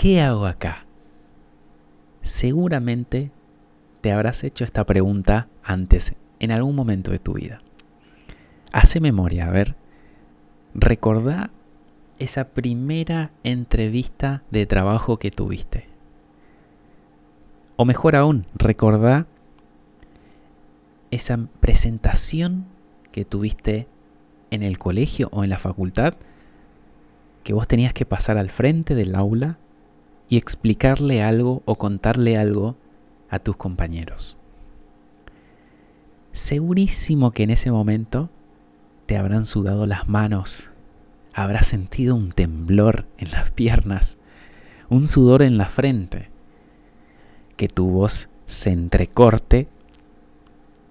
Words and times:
¿qué 0.00 0.22
hago 0.22 0.46
acá? 0.46 0.86
Seguramente 2.22 3.30
te 4.00 4.12
habrás 4.12 4.44
hecho 4.44 4.64
esta 4.64 4.86
pregunta 4.86 5.48
antes, 5.62 6.14
en 6.38 6.52
algún 6.52 6.74
momento 6.74 7.10
de 7.10 7.18
tu 7.18 7.34
vida. 7.34 7.58
Hace 8.72 8.98
memoria, 8.98 9.46
a 9.46 9.50
ver. 9.50 9.76
Recordá 10.72 11.50
esa 12.18 12.48
primera 12.48 13.30
entrevista 13.44 14.42
de 14.50 14.64
trabajo 14.64 15.18
que 15.18 15.30
tuviste. 15.30 15.86
O 17.76 17.84
mejor 17.84 18.16
aún, 18.16 18.46
recordá 18.54 19.26
esa 21.10 21.38
presentación 21.60 22.64
que 23.12 23.26
tuviste 23.26 23.86
en 24.50 24.62
el 24.62 24.78
colegio 24.78 25.28
o 25.30 25.44
en 25.44 25.50
la 25.50 25.58
facultad 25.58 26.14
que 27.44 27.52
vos 27.52 27.68
tenías 27.68 27.92
que 27.92 28.06
pasar 28.06 28.38
al 28.38 28.48
frente 28.48 28.94
del 28.94 29.14
aula 29.14 29.58
y 30.30 30.36
explicarle 30.36 31.22
algo 31.22 31.62
o 31.66 31.74
contarle 31.74 32.38
algo 32.38 32.76
a 33.28 33.40
tus 33.40 33.56
compañeros. 33.56 34.38
Segurísimo 36.32 37.32
que 37.32 37.42
en 37.42 37.50
ese 37.50 37.72
momento 37.72 38.30
te 39.06 39.18
habrán 39.18 39.44
sudado 39.44 39.86
las 39.86 40.08
manos, 40.08 40.70
habrás 41.34 41.66
sentido 41.66 42.14
un 42.14 42.30
temblor 42.30 43.06
en 43.18 43.32
las 43.32 43.50
piernas, 43.50 44.18
un 44.88 45.04
sudor 45.04 45.42
en 45.42 45.58
la 45.58 45.66
frente, 45.66 46.30
que 47.56 47.66
tu 47.66 47.90
voz 47.90 48.28
se 48.46 48.70
entrecorte 48.70 49.66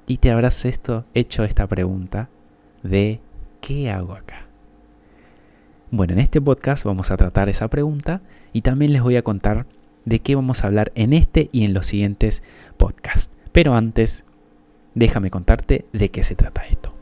y 0.06 0.18
te 0.18 0.32
habrás 0.32 0.66
hecho 0.66 1.44
esta 1.46 1.66
pregunta 1.66 2.30
de 2.84 3.22
¿qué 3.62 3.90
hago 3.90 4.14
acá? 4.14 4.48
Bueno, 5.92 6.12
en 6.12 6.20
este 6.20 6.42
podcast 6.42 6.84
vamos 6.84 7.10
a 7.10 7.16
tratar 7.16 7.48
esa 7.48 7.70
pregunta 7.70 8.22
y 8.54 8.62
también 8.62 8.94
les 8.94 9.02
voy 9.02 9.16
a 9.16 9.24
contar 9.24 9.66
de 10.06 10.20
qué 10.20 10.36
vamos 10.36 10.64
a 10.64 10.68
hablar 10.68 10.92
en 10.96 11.14
este 11.14 11.50
y 11.52 11.66
en 11.66 11.74
los 11.74 11.88
siguientes 11.88 12.44
podcasts. 12.78 13.34
Pero 13.52 13.76
antes, 13.76 14.26
déjame 14.96 15.32
contarte 15.32 15.86
de 15.94 16.10
qué 16.10 16.24
se 16.24 16.36
trata 16.36 16.66
esto. 16.66 16.94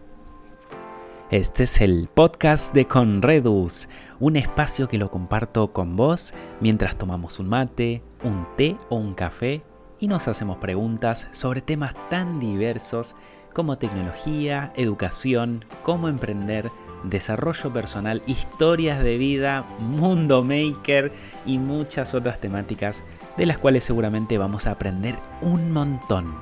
Este 1.29 1.63
es 1.63 1.81
el 1.81 2.07
podcast 2.13 2.73
de 2.73 2.85
Conredus, 2.85 3.89
un 4.19 4.37
espacio 4.37 4.87
que 4.87 4.97
lo 4.97 5.11
comparto 5.11 5.73
con 5.73 5.97
vos 5.97 6.33
mientras 6.61 6.97
tomamos 6.97 7.39
un 7.39 7.49
mate, 7.49 8.01
un 8.23 8.47
té 8.55 8.77
o 8.89 8.95
un 8.95 9.13
café 9.13 9.61
y 9.99 10.07
nos 10.07 10.29
hacemos 10.29 10.57
preguntas 10.57 11.27
sobre 11.31 11.61
temas 11.61 11.95
tan 12.09 12.39
diversos 12.39 13.15
como 13.53 13.77
tecnología, 13.77 14.71
educación, 14.75 15.65
cómo 15.83 16.07
emprender, 16.07 16.69
desarrollo 17.09 17.71
personal, 17.71 18.21
historias 18.27 19.03
de 19.03 19.17
vida, 19.17 19.65
mundo 19.79 20.43
maker 20.43 21.11
y 21.45 21.57
muchas 21.57 22.13
otras 22.13 22.39
temáticas 22.39 23.03
de 23.37 23.45
las 23.45 23.57
cuales 23.57 23.83
seguramente 23.83 24.37
vamos 24.37 24.67
a 24.67 24.71
aprender 24.71 25.15
un 25.41 25.71
montón. 25.71 26.35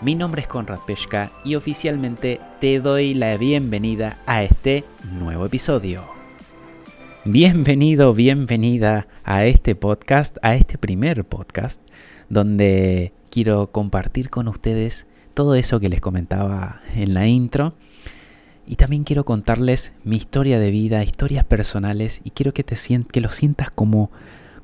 Mi 0.00 0.14
nombre 0.14 0.42
es 0.42 0.48
Conrad 0.48 0.80
Peshka 0.80 1.30
y 1.44 1.54
oficialmente 1.54 2.40
te 2.60 2.80
doy 2.80 3.14
la 3.14 3.36
bienvenida 3.36 4.18
a 4.26 4.42
este 4.42 4.84
nuevo 5.12 5.46
episodio. 5.46 6.04
Bienvenido, 7.24 8.12
bienvenida 8.12 9.06
a 9.24 9.46
este 9.46 9.74
podcast, 9.74 10.36
a 10.42 10.56
este 10.56 10.76
primer 10.76 11.24
podcast, 11.24 11.80
donde 12.28 13.12
quiero 13.30 13.72
compartir 13.72 14.28
con 14.28 14.48
ustedes 14.48 15.06
todo 15.32 15.54
eso 15.54 15.80
que 15.80 15.88
les 15.88 16.00
comentaba 16.00 16.82
en 16.94 17.14
la 17.14 17.26
intro 17.26 17.74
y 18.66 18.76
también 18.76 19.04
quiero 19.04 19.24
contarles 19.24 19.92
mi 20.04 20.16
historia 20.16 20.58
de 20.58 20.70
vida, 20.70 21.04
historias 21.04 21.44
personales 21.44 22.20
y 22.24 22.30
quiero 22.30 22.54
que, 22.54 22.64
te 22.64 22.76
que 23.12 23.20
lo 23.20 23.30
sientas 23.30 23.70
como, 23.70 24.10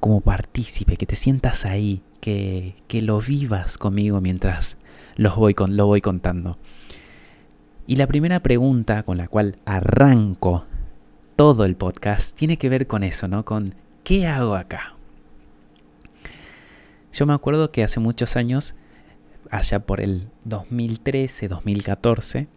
como 0.00 0.20
partícipe, 0.20 0.96
que 0.96 1.06
te 1.06 1.16
sientas 1.16 1.64
ahí, 1.66 2.02
que, 2.20 2.76
que 2.88 3.02
lo 3.02 3.20
vivas 3.20 3.78
conmigo 3.78 4.20
mientras 4.20 4.76
los 5.16 5.36
voy 5.36 5.54
con, 5.54 5.76
lo 5.76 5.86
voy 5.86 6.00
contando. 6.00 6.58
Y 7.86 7.96
la 7.96 8.06
primera 8.06 8.40
pregunta 8.40 9.02
con 9.02 9.18
la 9.18 9.28
cual 9.28 9.56
arranco 9.64 10.64
todo 11.36 11.64
el 11.64 11.76
podcast 11.76 12.36
tiene 12.36 12.56
que 12.56 12.68
ver 12.68 12.86
con 12.86 13.02
eso, 13.02 13.28
¿no? 13.28 13.44
Con 13.44 13.74
¿qué 14.04 14.26
hago 14.26 14.54
acá? 14.54 14.94
Yo 17.12 17.26
me 17.26 17.32
acuerdo 17.32 17.72
que 17.72 17.82
hace 17.82 17.98
muchos 17.98 18.36
años, 18.36 18.74
allá 19.50 19.80
por 19.80 20.00
el 20.00 20.28
2013, 20.44 21.48
2014, 21.48 22.48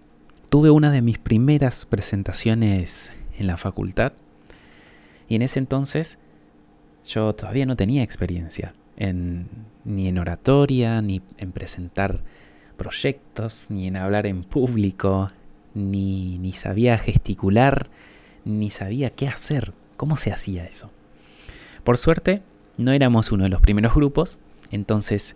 tuve 0.54 0.70
una 0.70 0.92
de 0.92 1.02
mis 1.02 1.18
primeras 1.18 1.86
presentaciones 1.86 3.12
en 3.40 3.48
la 3.48 3.58
facultad 3.58 4.14
y 5.28 5.34
en 5.34 5.42
ese 5.42 5.58
entonces 5.58 6.20
yo 7.08 7.34
todavía 7.34 7.66
no 7.66 7.76
tenía 7.76 8.04
experiencia 8.04 8.76
en, 8.96 9.48
ni 9.84 10.08
en 10.08 10.20
oratoria, 10.20 11.02
ni 11.02 11.24
en 11.40 11.54
presentar 11.54 12.22
proyectos, 12.78 13.72
ni 13.72 13.88
en 13.88 13.98
hablar 13.98 14.28
en 14.28 14.44
público, 14.44 15.32
ni, 15.74 16.38
ni 16.38 16.52
sabía 16.52 17.00
gesticular, 17.00 17.90
ni 18.46 18.70
sabía 18.70 19.10
qué 19.10 19.28
hacer, 19.30 19.74
cómo 19.98 20.18
se 20.18 20.32
hacía 20.32 20.66
eso. 20.66 20.92
Por 21.84 21.98
suerte, 21.98 22.44
no 22.78 22.92
éramos 22.92 23.32
uno 23.32 23.46
de 23.46 23.50
los 23.50 23.62
primeros 23.62 23.96
grupos, 23.96 24.38
entonces 24.70 25.36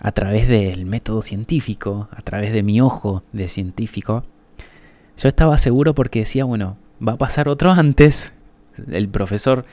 a 0.00 0.12
través 0.12 0.48
del 0.48 0.84
método 0.84 1.22
científico, 1.22 2.08
a 2.10 2.20
través 2.20 2.52
de 2.52 2.62
mi 2.62 2.82
ojo 2.82 3.22
de 3.32 3.48
científico, 3.48 4.22
yo 5.16 5.28
estaba 5.28 5.58
seguro 5.58 5.94
porque 5.94 6.20
decía, 6.20 6.44
bueno, 6.44 6.76
va 7.06 7.12
a 7.12 7.18
pasar 7.18 7.48
otro 7.48 7.70
antes, 7.70 8.32
el 8.90 9.08
profesor 9.08 9.64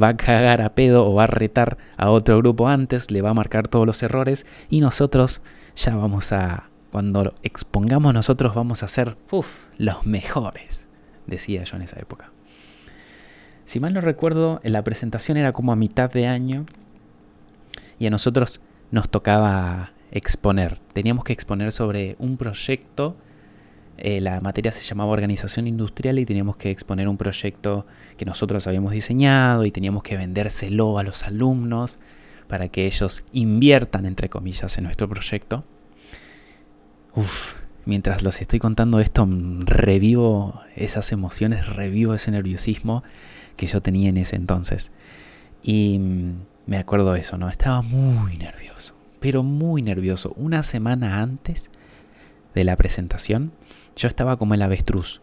va 0.00 0.08
a 0.08 0.16
cagar 0.16 0.60
a 0.60 0.74
pedo 0.74 1.06
o 1.06 1.14
va 1.14 1.24
a 1.24 1.28
retar 1.28 1.78
a 1.96 2.10
otro 2.10 2.38
grupo 2.38 2.68
antes, 2.68 3.10
le 3.10 3.22
va 3.22 3.30
a 3.30 3.34
marcar 3.34 3.68
todos 3.68 3.86
los 3.86 4.02
errores 4.02 4.46
y 4.68 4.80
nosotros 4.80 5.40
ya 5.76 5.94
vamos 5.96 6.32
a, 6.32 6.68
cuando 6.90 7.34
expongamos 7.42 8.12
nosotros 8.14 8.54
vamos 8.54 8.82
a 8.82 8.88
ser 8.88 9.16
los 9.78 10.06
mejores, 10.06 10.86
decía 11.26 11.64
yo 11.64 11.76
en 11.76 11.82
esa 11.82 12.00
época. 12.00 12.30
Si 13.64 13.78
mal 13.78 13.94
no 13.94 14.00
recuerdo, 14.00 14.60
la 14.64 14.82
presentación 14.82 15.36
era 15.36 15.52
como 15.52 15.72
a 15.72 15.76
mitad 15.76 16.10
de 16.10 16.26
año 16.26 16.66
y 17.98 18.06
a 18.06 18.10
nosotros 18.10 18.60
nos 18.90 19.08
tocaba 19.08 19.92
exponer. 20.10 20.78
Teníamos 20.92 21.24
que 21.24 21.32
exponer 21.32 21.70
sobre 21.70 22.16
un 22.18 22.36
proyecto 22.36 23.16
eh, 24.02 24.20
la 24.20 24.40
materia 24.40 24.72
se 24.72 24.82
llamaba 24.82 25.10
organización 25.10 25.66
industrial 25.66 26.18
y 26.18 26.24
teníamos 26.24 26.56
que 26.56 26.70
exponer 26.70 27.06
un 27.06 27.18
proyecto 27.18 27.86
que 28.16 28.24
nosotros 28.24 28.66
habíamos 28.66 28.92
diseñado 28.92 29.64
y 29.64 29.70
teníamos 29.70 30.02
que 30.02 30.16
vendérselo 30.16 30.98
a 30.98 31.02
los 31.02 31.24
alumnos 31.24 32.00
para 32.48 32.68
que 32.68 32.86
ellos 32.86 33.24
inviertan, 33.32 34.06
entre 34.06 34.28
comillas, 34.28 34.76
en 34.78 34.84
nuestro 34.84 35.08
proyecto. 35.08 35.64
Uf, 37.14 37.54
mientras 37.84 38.22
los 38.22 38.40
estoy 38.40 38.58
contando 38.58 39.00
esto, 39.00 39.28
revivo 39.64 40.60
esas 40.76 41.12
emociones, 41.12 41.66
revivo 41.68 42.14
ese 42.14 42.30
nerviosismo 42.30 43.02
que 43.56 43.66
yo 43.66 43.82
tenía 43.82 44.08
en 44.08 44.16
ese 44.16 44.36
entonces. 44.36 44.92
Y 45.62 46.00
me 46.66 46.78
acuerdo 46.78 47.14
eso, 47.14 47.36
¿no? 47.36 47.50
Estaba 47.50 47.82
muy 47.82 48.36
nervioso, 48.38 48.94
pero 49.20 49.42
muy 49.42 49.82
nervioso. 49.82 50.32
Una 50.36 50.62
semana 50.62 51.20
antes 51.20 51.70
de 52.54 52.64
la 52.64 52.76
presentación, 52.76 53.52
yo 53.96 54.08
estaba 54.08 54.36
como 54.36 54.54
el 54.54 54.62
avestruz. 54.62 55.20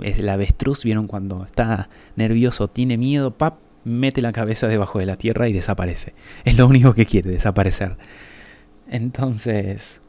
El 0.00 0.28
avestruz, 0.28 0.84
vieron 0.84 1.06
cuando 1.06 1.44
está 1.44 1.88
nervioso, 2.16 2.68
tiene 2.68 2.96
miedo, 2.96 3.32
pap, 3.32 3.58
mete 3.84 4.22
la 4.22 4.32
cabeza 4.32 4.68
debajo 4.68 4.98
de 4.98 5.06
la 5.06 5.16
tierra 5.16 5.48
y 5.48 5.52
desaparece. 5.52 6.14
Es 6.44 6.56
lo 6.56 6.66
único 6.66 6.94
que 6.94 7.06
quiere, 7.06 7.30
desaparecer. 7.30 7.96
Entonces, 8.88 10.00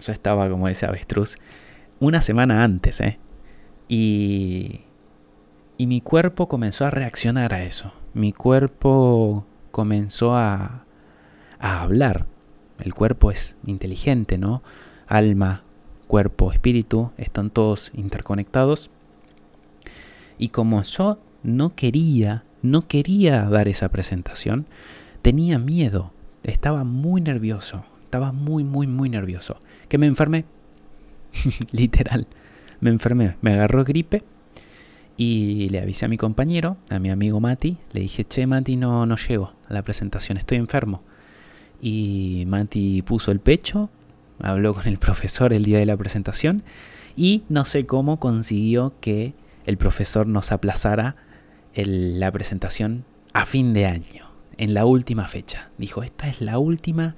yo 0.00 0.12
estaba 0.12 0.48
como 0.48 0.68
ese 0.68 0.86
avestruz 0.86 1.36
una 1.98 2.22
semana 2.22 2.64
antes, 2.64 3.00
¿eh? 3.00 3.18
Y, 3.88 4.82
y 5.76 5.86
mi 5.86 6.00
cuerpo 6.00 6.48
comenzó 6.48 6.86
a 6.86 6.90
reaccionar 6.90 7.52
a 7.54 7.62
eso. 7.62 7.92
Mi 8.14 8.32
cuerpo 8.32 9.46
comenzó 9.70 10.36
a, 10.36 10.84
a 11.58 11.82
hablar. 11.82 12.26
El 12.78 12.94
cuerpo 12.94 13.30
es 13.30 13.56
inteligente, 13.66 14.38
¿no? 14.38 14.62
Alma, 15.06 15.64
cuerpo, 16.10 16.50
espíritu, 16.50 17.12
están 17.18 17.50
todos 17.50 17.92
interconectados. 17.94 18.90
Y 20.38 20.48
como 20.48 20.82
yo 20.82 21.20
no 21.44 21.76
quería, 21.76 22.42
no 22.62 22.88
quería 22.88 23.42
dar 23.44 23.68
esa 23.68 23.90
presentación, 23.90 24.66
tenía 25.22 25.60
miedo, 25.60 26.10
estaba 26.42 26.82
muy 26.82 27.20
nervioso, 27.20 27.84
estaba 28.02 28.32
muy, 28.32 28.64
muy, 28.64 28.88
muy 28.88 29.08
nervioso. 29.08 29.60
Que 29.88 29.98
me 29.98 30.06
enfermé, 30.06 30.46
literal, 31.70 32.26
me 32.80 32.90
enfermé, 32.90 33.36
me 33.40 33.52
agarró 33.52 33.84
gripe 33.84 34.24
y 35.16 35.68
le 35.68 35.78
avisé 35.78 36.06
a 36.06 36.08
mi 36.08 36.16
compañero, 36.16 36.76
a 36.90 36.98
mi 36.98 37.10
amigo 37.10 37.38
Mati, 37.38 37.76
le 37.92 38.00
dije, 38.00 38.24
che 38.24 38.48
Mati, 38.48 38.74
no, 38.74 39.06
no 39.06 39.14
llego 39.16 39.52
a 39.68 39.72
la 39.72 39.82
presentación, 39.82 40.38
estoy 40.38 40.58
enfermo. 40.58 41.04
Y 41.80 42.46
Mati 42.48 43.02
puso 43.02 43.30
el 43.30 43.38
pecho, 43.38 43.90
habló 44.42 44.74
con 44.74 44.86
el 44.86 44.98
profesor 44.98 45.52
el 45.52 45.64
día 45.64 45.78
de 45.78 45.86
la 45.86 45.96
presentación 45.96 46.62
y 47.16 47.42
no 47.48 47.64
sé 47.64 47.86
cómo 47.86 48.18
consiguió 48.18 48.94
que 49.00 49.34
el 49.66 49.76
profesor 49.76 50.26
nos 50.26 50.52
aplazara 50.52 51.16
la 51.74 52.30
presentación 52.32 53.04
a 53.32 53.46
fin 53.46 53.72
de 53.74 53.86
año. 53.86 54.28
en 54.58 54.74
la 54.74 54.84
última 54.84 55.26
fecha. 55.26 55.70
Dijo, 55.78 56.02
esta 56.02 56.28
es 56.28 56.42
la 56.42 56.58
última 56.58 57.16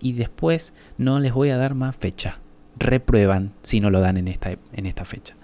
y 0.00 0.12
después 0.14 0.72
no 0.98 1.20
les 1.20 1.32
voy 1.32 1.50
a 1.50 1.56
dar 1.56 1.74
más 1.74 1.94
fecha. 1.94 2.40
Reprueban 2.76 3.52
si 3.62 3.78
no 3.78 3.90
lo 3.90 4.00
dan 4.00 4.16
en 4.16 4.26
esta, 4.26 4.50
en 4.50 4.92
fecha. 5.04 5.36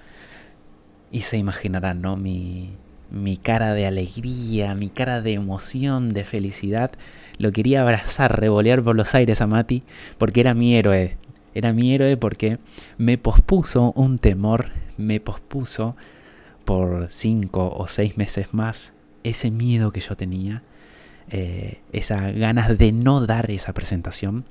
Y 1.13 1.21
se 1.21 1.37
imaginarán, 1.37 2.01
¿no? 2.03 2.17
Mi, 2.17 2.73
mi 3.11 3.37
cara 3.37 3.75
de 3.75 3.87
alegría, 3.87 4.75
mi 4.75 4.89
cara 4.89 5.23
de 5.23 5.35
emoción, 5.35 6.09
de 6.09 6.25
felicidad. 6.25 6.91
Lo 7.39 7.53
quería 7.53 7.83
abrazar, 7.83 8.41
revolear 8.41 8.83
por 8.83 8.97
los 8.97 9.15
aires 9.15 9.41
a 9.41 9.47
Mati, 9.47 9.83
porque 10.19 10.41
era 10.41 10.55
mi 10.55 10.75
héroe. 10.75 11.17
Era 11.55 11.73
mi 11.73 11.95
héroe 11.95 12.17
porque 12.17 12.59
me 12.99 13.19
pospuso 13.19 13.93
un 13.93 14.19
temor, 14.19 14.71
me 14.97 15.21
pospuso 15.21 15.97
por 16.65 17.09
cinco 17.11 17.75
o 17.77 17.87
seis 17.87 18.17
meses 18.17 18.53
más 18.53 18.93
ese 19.23 19.51
miedo 19.51 19.93
que 19.93 20.01
yo 20.01 20.17
tenía, 20.17 20.63
eh, 21.31 21.81
esas 21.93 22.35
ganas 22.35 22.77
de 22.77 22.93
no 22.93 23.27
dar 23.27 23.51
esa 23.51 23.73
presentación, 23.73 24.45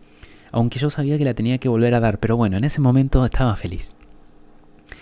aunque 0.52 0.80
yo 0.80 0.90
sabía 0.90 1.18
que 1.18 1.26
la 1.26 1.34
tenía 1.34 1.60
que 1.60 1.70
volver 1.70 1.94
a 1.94 2.00
dar, 2.00 2.20
pero 2.20 2.38
bueno, 2.38 2.58
en 2.58 2.64
ese 2.64 2.82
momento 2.82 3.24
estaba 3.26 3.56
feliz. 3.56 3.96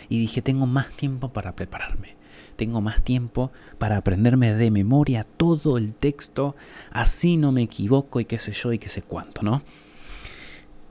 Y 0.10 0.20
dije, 0.20 0.42
tengo 0.42 0.68
más 0.68 0.90
tiempo 0.92 1.30
para 1.30 1.56
prepararme 1.56 2.23
tengo 2.54 2.82
más 2.82 3.02
tiempo 3.02 3.52
para 3.78 3.98
aprenderme 3.98 4.54
de 4.54 4.72
memoria 4.72 5.26
todo 5.38 5.78
el 5.78 5.94
texto, 5.94 6.56
así 6.92 7.38
no 7.38 7.52
me 7.52 7.64
equivoco 7.64 8.20
y 8.20 8.26
qué 8.26 8.40
sé 8.40 8.52
yo 8.52 8.74
y 8.74 8.80
qué 8.80 8.90
sé 8.90 9.02
cuánto, 9.02 9.42
¿no? 9.42 9.62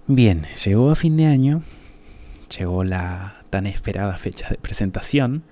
Bien, 0.07 0.47
llegó 0.65 0.91
a 0.91 0.97
fin 0.97 1.17
de 1.17 1.27
año, 1.27 1.63
llegó 2.59 2.85
la 2.85 3.45
tan 3.51 3.67
esperada 3.67 4.17
fecha 4.19 4.49
de 4.49 4.57
presentación 4.57 5.45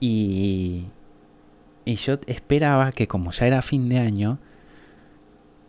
y, 0.00 0.86
y 1.84 1.94
yo 1.96 2.18
esperaba 2.26 2.92
que 2.92 3.06
como 3.06 3.30
ya 3.30 3.46
era 3.46 3.62
fin 3.62 3.88
de 3.88 3.98
año, 3.98 4.38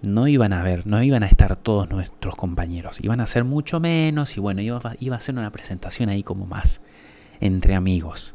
no 0.02 0.28
iban 0.28 0.54
a 0.54 0.64
ver, 0.64 0.88
no 0.88 1.02
iban 1.04 1.24
a 1.24 1.28
estar 1.28 1.56
todos 1.56 1.90
nuestros 1.90 2.36
compañeros, 2.36 3.00
iban 3.02 3.20
a 3.20 3.28
ser 3.28 3.44
mucho 3.44 3.80
menos 3.80 4.38
y 4.38 4.40
bueno, 4.40 4.62
iba, 4.62 4.96
iba 5.00 5.16
a 5.16 5.22
ser 5.22 5.36
una 5.36 5.52
presentación 5.52 6.10
ahí 6.10 6.24
como 6.24 6.46
más 6.46 6.82
entre 7.40 7.76
amigos. 7.76 8.34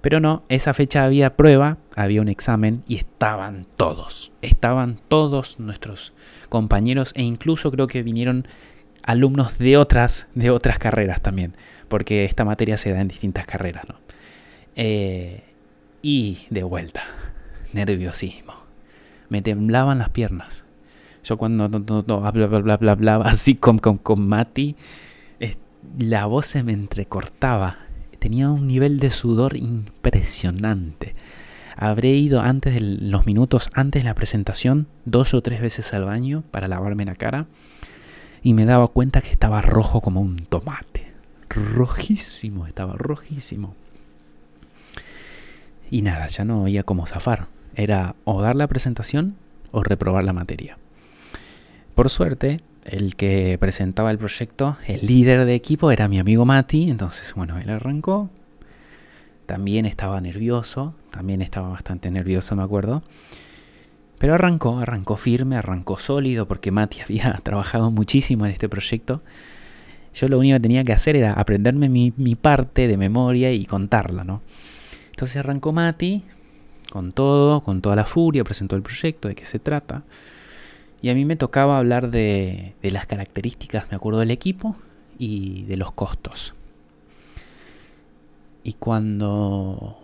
Pero 0.00 0.20
no, 0.20 0.44
esa 0.48 0.72
fecha 0.72 1.04
había 1.04 1.36
prueba, 1.36 1.78
había 1.94 2.22
un 2.22 2.28
examen 2.28 2.82
y 2.88 2.96
estaban 2.96 3.66
todos. 3.76 4.32
Estaban 4.40 4.98
todos 5.08 5.60
nuestros 5.60 6.14
compañeros 6.48 7.12
e 7.14 7.22
incluso 7.22 7.70
creo 7.70 7.86
que 7.86 8.02
vinieron 8.02 8.48
alumnos 9.02 9.58
de 9.58 9.76
otras, 9.76 10.26
de 10.34 10.50
otras 10.50 10.78
carreras 10.78 11.20
también, 11.20 11.54
porque 11.88 12.24
esta 12.24 12.44
materia 12.44 12.76
se 12.76 12.92
da 12.92 13.00
en 13.00 13.08
distintas 13.08 13.46
carreras, 13.46 13.84
¿no? 13.88 13.96
Eh, 14.76 15.44
y 16.02 16.46
de 16.48 16.62
vuelta, 16.62 17.02
nerviosismo. 17.72 18.54
Me 19.28 19.42
temblaban 19.42 19.98
las 19.98 20.08
piernas. 20.08 20.64
Yo 21.22 21.36
cuando 21.36 21.64
hablaba 22.90 23.28
así 23.28 23.54
con, 23.54 23.78
con, 23.78 23.98
con 23.98 24.26
Mati, 24.26 24.76
la 25.98 26.26
voz 26.26 26.46
se 26.46 26.62
me 26.62 26.72
entrecortaba 26.72 27.78
tenía 28.20 28.50
un 28.50 28.68
nivel 28.68 29.00
de 29.00 29.10
sudor 29.10 29.56
impresionante. 29.56 31.14
Habré 31.74 32.10
ido 32.10 32.40
antes 32.40 32.74
de 32.74 32.80
los 32.80 33.26
minutos 33.26 33.70
antes 33.72 34.02
de 34.02 34.08
la 34.08 34.14
presentación 34.14 34.86
dos 35.06 35.34
o 35.34 35.42
tres 35.42 35.60
veces 35.60 35.92
al 35.94 36.04
baño 36.04 36.44
para 36.50 36.68
lavarme 36.68 37.04
la 37.06 37.16
cara 37.16 37.46
y 38.42 38.54
me 38.54 38.66
daba 38.66 38.88
cuenta 38.88 39.22
que 39.22 39.30
estaba 39.30 39.62
rojo 39.62 40.00
como 40.00 40.20
un 40.20 40.36
tomate. 40.36 41.12
Rojísimo, 41.48 42.66
estaba 42.66 42.94
rojísimo. 42.94 43.74
Y 45.90 46.02
nada, 46.02 46.28
ya 46.28 46.44
no 46.44 46.62
había 46.62 46.84
cómo 46.84 47.06
zafar. 47.06 47.48
Era 47.74 48.14
o 48.24 48.40
dar 48.42 48.54
la 48.54 48.68
presentación 48.68 49.36
o 49.72 49.82
reprobar 49.82 50.24
la 50.24 50.32
materia. 50.32 50.78
Por 51.94 52.10
suerte, 52.10 52.60
el 52.90 53.14
que 53.14 53.56
presentaba 53.58 54.10
el 54.10 54.18
proyecto, 54.18 54.76
el 54.86 55.06
líder 55.06 55.44
de 55.44 55.54
equipo 55.54 55.90
era 55.92 56.08
mi 56.08 56.18
amigo 56.18 56.44
Mati, 56.44 56.90
entonces 56.90 57.32
bueno, 57.34 57.58
él 57.58 57.70
arrancó. 57.70 58.30
También 59.46 59.86
estaba 59.86 60.20
nervioso, 60.20 60.94
también 61.10 61.42
estaba 61.42 61.68
bastante 61.68 62.10
nervioso, 62.10 62.56
me 62.56 62.62
acuerdo. 62.62 63.02
Pero 64.18 64.34
arrancó, 64.34 64.78
arrancó 64.78 65.16
firme, 65.16 65.56
arrancó 65.56 65.98
sólido, 65.98 66.46
porque 66.46 66.70
Mati 66.70 67.00
había 67.04 67.40
trabajado 67.42 67.90
muchísimo 67.90 68.44
en 68.44 68.52
este 68.52 68.68
proyecto. 68.68 69.22
Yo 70.12 70.28
lo 70.28 70.38
único 70.38 70.56
que 70.56 70.60
tenía 70.60 70.84
que 70.84 70.92
hacer 70.92 71.14
era 71.14 71.34
aprenderme 71.34 71.88
mi, 71.88 72.34
parte 72.34 72.88
de 72.88 72.96
memoria 72.96 73.52
y 73.52 73.64
contarla, 73.66 74.24
¿no? 74.24 74.42
Entonces 75.10 75.36
arrancó 75.36 75.72
Mati 75.72 76.24
con 76.90 77.12
todo, 77.12 77.62
con 77.62 77.80
toda 77.80 77.94
la 77.94 78.04
furia, 78.04 78.42
presentó 78.42 78.74
el 78.74 78.82
proyecto, 78.82 79.28
de 79.28 79.36
qué 79.36 79.46
se 79.46 79.60
trata. 79.60 80.02
Y 81.02 81.08
a 81.08 81.14
mí 81.14 81.24
me 81.24 81.36
tocaba 81.36 81.78
hablar 81.78 82.10
de, 82.10 82.74
las 82.82 83.06
características, 83.06 83.90
me 83.90 83.96
acuerdo, 83.96 84.20
del 84.20 84.30
equipo 84.30 84.76
y 85.18 85.64
de 85.64 85.76
los 85.76 85.92
costos. 85.92 86.54
Y 88.62 88.74
cuando 88.74 89.98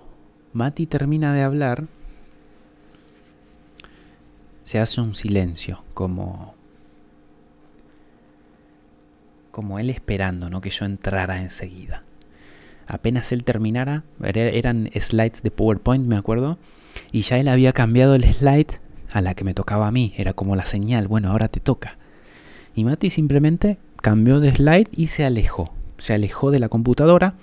Mati 0.55 0.87
termina 0.87 1.35
de 1.35 1.43
hablar, 1.43 1.85
se 4.65 4.79
hace 4.79 5.01
un 5.03 5.15
silencio, 5.15 5.85
como, 5.93 6.55
como 9.51 9.79
él 9.79 9.91
esperando, 9.91 10.49
¿no? 10.49 10.63
Que 10.63 10.71
yo 10.71 10.87
entrara 10.87 11.43
enseguida. 11.43 12.05
Apenas 12.87 13.33
él 13.33 13.45
terminara, 13.45 14.05
eran 14.23 14.91
slides 14.99 15.43
de 15.43 15.51
PowerPoint, 15.51 16.07
me 16.07 16.17
acuerdo, 16.17 16.59
y 17.13 17.21
ya 17.21 17.37
él 17.39 17.49
había 17.49 17.73
cambiado 17.75 18.15
el 18.15 18.25
slide 18.33 18.81
a 19.13 19.21
la 19.21 19.35
que 19.35 19.45
me 19.45 19.55
tocaba 19.55 19.87
a 19.87 19.93
mí. 19.93 20.15
Era 20.17 20.33
como 20.33 20.57
la 20.57 20.67
señal, 20.67 21.09
bueno, 21.09 21.31
ahora 21.31 21.49
te 21.49 21.61
toca. 21.61 21.99
Y 22.75 22.85
Mati 22.85 23.11
simplemente 23.11 23.79
cambió 24.03 24.41
de 24.41 24.55
slide 24.55 24.89
y 24.93 25.07
se 25.09 25.25
alejó. 25.25 25.73
Se 25.99 26.15
alejó 26.15 26.51
de 26.51 26.59
la 26.59 26.69
computadora. 26.69 27.35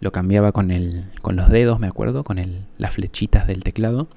Lo 0.00 0.12
cambiaba 0.12 0.52
con, 0.52 0.70
el, 0.70 1.04
con 1.20 1.36
los 1.36 1.48
dedos, 1.48 1.78
me 1.78 1.86
acuerdo, 1.86 2.24
con 2.24 2.38
el, 2.38 2.64
las 2.78 2.94
flechitas 2.94 3.46
del 3.46 3.62
teclado. 3.62 4.08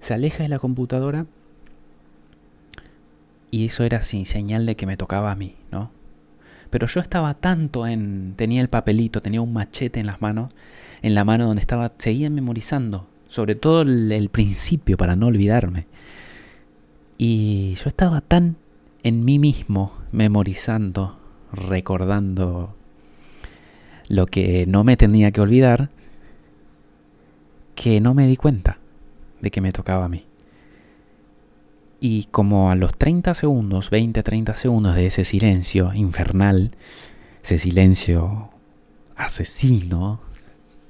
Se 0.00 0.14
aleja 0.14 0.42
de 0.42 0.48
la 0.48 0.58
computadora. 0.58 1.26
Y 3.50 3.66
eso 3.66 3.84
era 3.84 4.02
sin 4.02 4.24
señal 4.24 4.64
de 4.64 4.76
que 4.76 4.86
me 4.86 4.96
tocaba 4.96 5.30
a 5.30 5.36
mí, 5.36 5.56
¿no? 5.70 5.90
Pero 6.70 6.86
yo 6.86 7.00
estaba 7.00 7.34
tanto 7.34 7.86
en... 7.86 8.32
Tenía 8.34 8.62
el 8.62 8.68
papelito, 8.68 9.20
tenía 9.20 9.42
un 9.42 9.52
machete 9.52 10.00
en 10.00 10.06
las 10.06 10.22
manos. 10.22 10.50
En 11.02 11.14
la 11.14 11.24
mano 11.24 11.46
donde 11.46 11.60
estaba... 11.60 11.92
Seguía 11.98 12.30
memorizando 12.30 13.06
sobre 13.32 13.54
todo 13.54 13.80
el, 13.80 14.28
principio 14.28 14.98
para 14.98 15.16
no 15.16 15.28
olvidarme. 15.28 15.86
Y 17.16 17.76
yo 17.76 17.88
estaba 17.88 18.20
tan 18.20 18.56
en 19.02 19.24
mí 19.24 19.38
mismo, 19.38 19.94
memorizando, 20.12 21.18
recordando 21.50 22.76
lo 24.08 24.26
que 24.26 24.66
no 24.66 24.84
me 24.84 24.98
tenía 24.98 25.30
que 25.30 25.40
olvidar, 25.40 25.88
que 27.74 28.02
no 28.02 28.12
me 28.12 28.26
di 28.26 28.36
cuenta 28.36 28.76
de 29.40 29.50
que 29.50 29.62
me 29.62 29.72
tocaba 29.72 30.04
a 30.04 30.10
mí. 30.10 30.26
Y 32.00 32.24
como 32.24 32.70
a 32.70 32.74
los 32.74 32.98
30 32.98 33.32
segundos, 33.32 33.90
20-30 33.90 34.56
segundos 34.56 34.94
de 34.94 35.06
ese 35.06 35.24
silencio 35.24 35.92
infernal, 35.94 36.72
ese 37.42 37.58
silencio 37.58 38.50
asesino, 39.16 40.20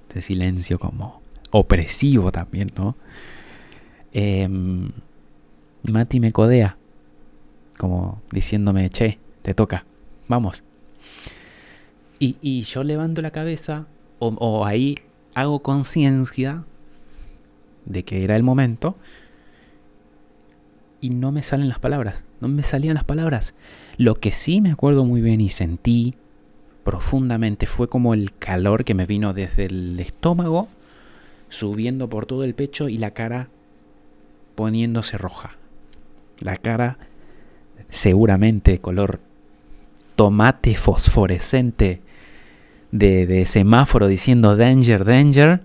ese 0.09 0.23
silencio 0.23 0.81
como 0.81 1.22
opresivo 1.53 2.33
también, 2.33 2.73
¿no? 2.77 2.97
Em, 4.13 4.91
Mati 5.85 6.19
me 6.19 6.33
codea, 6.33 6.77
como 7.79 8.21
diciéndome, 8.33 8.91
che, 8.91 9.19
te 9.43 9.55
toca, 9.55 9.85
vamos. 10.29 10.65
Y, 12.19 12.63
yo 12.63 12.85
levanto 12.85 13.21
la 13.21 13.33
cabeza, 13.33 13.87
o, 14.21 14.29
o 14.29 14.65
ahí 14.65 14.95
hago 15.35 15.61
conciencia 15.61 16.65
de 17.85 18.05
que 18.05 18.23
era 18.23 18.37
el 18.37 18.45
momento, 18.45 18.97
y 21.01 21.11
no 21.11 21.33
me 21.33 21.43
salen 21.43 21.69
las 21.69 21.81
palabras, 21.81 22.23
no 22.41 22.47
me 22.47 22.63
salían 22.63 22.95
las 22.95 23.05
palabras. 23.05 23.55
Lo 23.97 24.15
que 24.15 24.31
sí 24.31 24.61
me 24.61 24.71
acuerdo 24.71 25.05
muy 25.05 25.21
bien 25.21 25.41
y 25.41 25.49
sentí 25.51 26.15
profundamente 26.85 27.67
fue 27.67 27.89
como 27.89 28.15
el 28.15 28.33
calor 28.35 28.85
que 28.85 28.95
me 28.95 29.07
vino 29.07 29.33
desde 29.33 29.67
el 29.67 29.99
estómago 29.99 30.69
subiendo 31.53 32.09
por 32.09 32.25
todo 32.25 32.45
el 32.45 32.55
pecho 32.55 32.89
y 32.89 32.97
la 32.97 33.13
cara 33.13 33.49
poniéndose 34.55 35.19
roja. 35.19 35.57
La 36.39 36.57
cara 36.57 36.99
seguramente 37.91 38.81
color 38.81 39.21
tomate 40.17 40.75
fosforescente 40.77 42.01
de, 42.91 43.45
semáforo 43.47 44.09
diciendo 44.09 44.57
danger, 44.57 45.05
danger. 45.05 45.61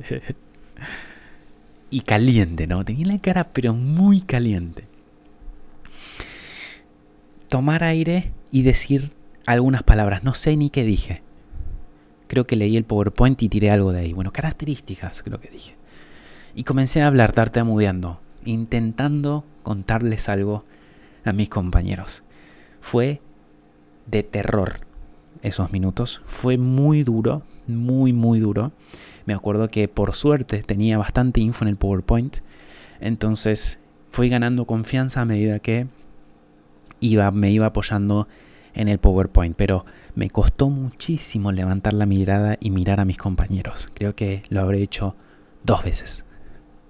y 1.90 2.00
caliente, 2.00 2.66
¿no? 2.68 2.84
Tenía 2.84 3.06
la 3.08 3.18
cara 3.18 3.44
pero 3.52 3.74
muy 3.74 4.20
caliente. 4.20 4.84
Tomar 7.48 7.82
aire 7.82 8.32
y 8.52 8.62
decir 8.62 9.10
algunas 9.46 9.82
palabras. 9.82 10.22
No 10.22 10.34
sé 10.34 10.56
ni 10.56 10.70
qué 10.70 10.84
dije. 10.84 11.23
Creo 12.26 12.46
que 12.46 12.56
leí 12.56 12.76
el 12.76 12.84
PowerPoint 12.84 13.42
y 13.42 13.48
tiré 13.48 13.70
algo 13.70 13.92
de 13.92 14.00
ahí. 14.00 14.12
Bueno, 14.12 14.32
características, 14.32 15.22
creo 15.22 15.40
que 15.40 15.48
dije. 15.50 15.76
Y 16.54 16.64
comencé 16.64 17.02
a 17.02 17.06
hablar 17.06 17.32
tartamudeando. 17.32 18.20
intentando 18.44 19.44
contarles 19.62 20.28
algo 20.28 20.64
a 21.24 21.32
mis 21.32 21.48
compañeros. 21.48 22.22
Fue 22.80 23.20
de 24.06 24.22
terror 24.22 24.80
esos 25.42 25.72
minutos. 25.72 26.20
Fue 26.26 26.58
muy 26.58 27.02
duro, 27.04 27.42
muy, 27.66 28.12
muy 28.12 28.40
duro. 28.40 28.72
Me 29.26 29.34
acuerdo 29.34 29.68
que 29.68 29.88
por 29.88 30.14
suerte 30.14 30.62
tenía 30.62 30.98
bastante 30.98 31.40
info 31.40 31.64
en 31.64 31.68
el 31.68 31.76
PowerPoint. 31.76 32.36
Entonces 33.00 33.78
fui 34.10 34.28
ganando 34.28 34.66
confianza 34.66 35.22
a 35.22 35.24
medida 35.24 35.58
que 35.58 35.86
iba, 37.00 37.30
me 37.30 37.50
iba 37.50 37.66
apoyando 37.66 38.28
en 38.74 38.88
el 38.88 38.98
PowerPoint. 38.98 39.56
Pero 39.56 39.86
me 40.14 40.30
costó 40.30 40.70
muchísimo 40.70 41.52
levantar 41.52 41.92
la 41.92 42.06
mirada 42.06 42.56
y 42.60 42.70
mirar 42.70 43.00
a 43.00 43.04
mis 43.04 43.18
compañeros. 43.18 43.90
Creo 43.94 44.14
que 44.14 44.42
lo 44.48 44.60
habré 44.60 44.82
hecho 44.82 45.16
dos 45.64 45.82
veces. 45.82 46.24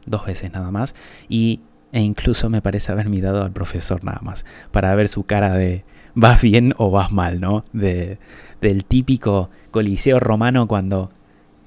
Dos 0.07 0.27
veces 0.27 0.53
nada 0.53 0.71
más. 0.71 0.95
Y, 1.29 1.61
e 1.93 2.01
incluso 2.01 2.51
me 2.51 2.61
parece 2.61 2.93
haber 2.93 3.09
mirado 3.09 3.43
al 3.43 3.53
profesor 3.53 4.05
nada 4.05 4.21
más. 4.23 4.45
Para 4.71 4.95
ver 4.95 5.09
su 5.09 5.25
cara 5.25 5.55
de 5.55 5.85
vas 6.15 6.41
bien 6.43 6.75
o 6.77 6.91
vas 6.91 7.13
mal, 7.13 7.41
¿no? 7.41 7.63
De, 7.73 8.19
del 8.61 8.85
típico 8.85 9.51
coliseo 9.71 10.21
romano 10.21 10.69
cuando, 10.69 11.11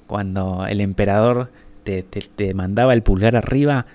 cuando 0.06 0.66
el 0.66 0.80
emperador 0.80 1.50
te, 1.84 2.02
te, 2.02 2.54
mandaba 2.54 2.92
el 2.92 3.02
pulgar 3.02 3.36
arriba 3.36 3.86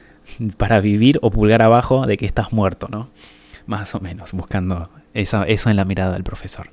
para 0.57 0.79
vivir 0.79 1.19
o 1.21 1.31
pulgar 1.31 1.61
abajo 1.61 2.05
de 2.07 2.17
que 2.17 2.25
estás 2.25 2.51
muerto, 2.51 2.87
¿no? 2.89 3.09
Más 3.65 3.95
o 3.95 3.99
menos, 3.99 4.33
buscando 4.33 4.89
eso, 5.13 5.43
eso 5.43 5.69
en 5.69 5.77
la 5.77 5.85
mirada 5.85 6.13
del 6.13 6.23
profesor. 6.23 6.69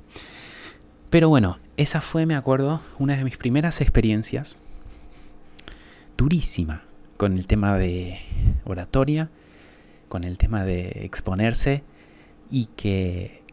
Pero 1.11 1.27
bueno, 1.27 1.59
esa 1.75 1.99
fue, 1.99 2.25
me 2.25 2.35
acuerdo, 2.35 2.79
una 2.97 3.17
de 3.17 3.25
mis 3.25 3.35
primeras 3.35 3.81
experiencias 3.81 4.57
durísima 6.17 6.83
con 7.17 7.33
el 7.33 7.47
tema 7.47 7.77
de 7.77 8.19
oratoria, 8.63 9.29
con 10.07 10.23
el 10.23 10.37
tema 10.37 10.63
de 10.63 11.03
exponerse 11.03 11.83
y 12.49 12.67
que 12.77 13.43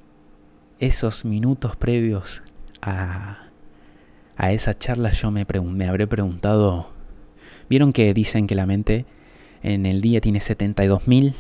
esos 0.78 1.24
minutos 1.24 1.74
previos 1.74 2.44
a, 2.80 3.48
a 4.36 4.52
esa 4.52 4.78
charla 4.78 5.10
yo 5.10 5.32
me, 5.32 5.44
me 5.64 5.88
habré 5.88 6.06
preguntado, 6.06 6.90
vieron 7.68 7.92
que 7.92 8.14
dicen 8.14 8.46
que 8.46 8.54
la 8.54 8.66
mente 8.66 9.04
en 9.64 9.84
el 9.84 10.00
día 10.00 10.20
tiene 10.20 10.38
72.000, 10.38 11.34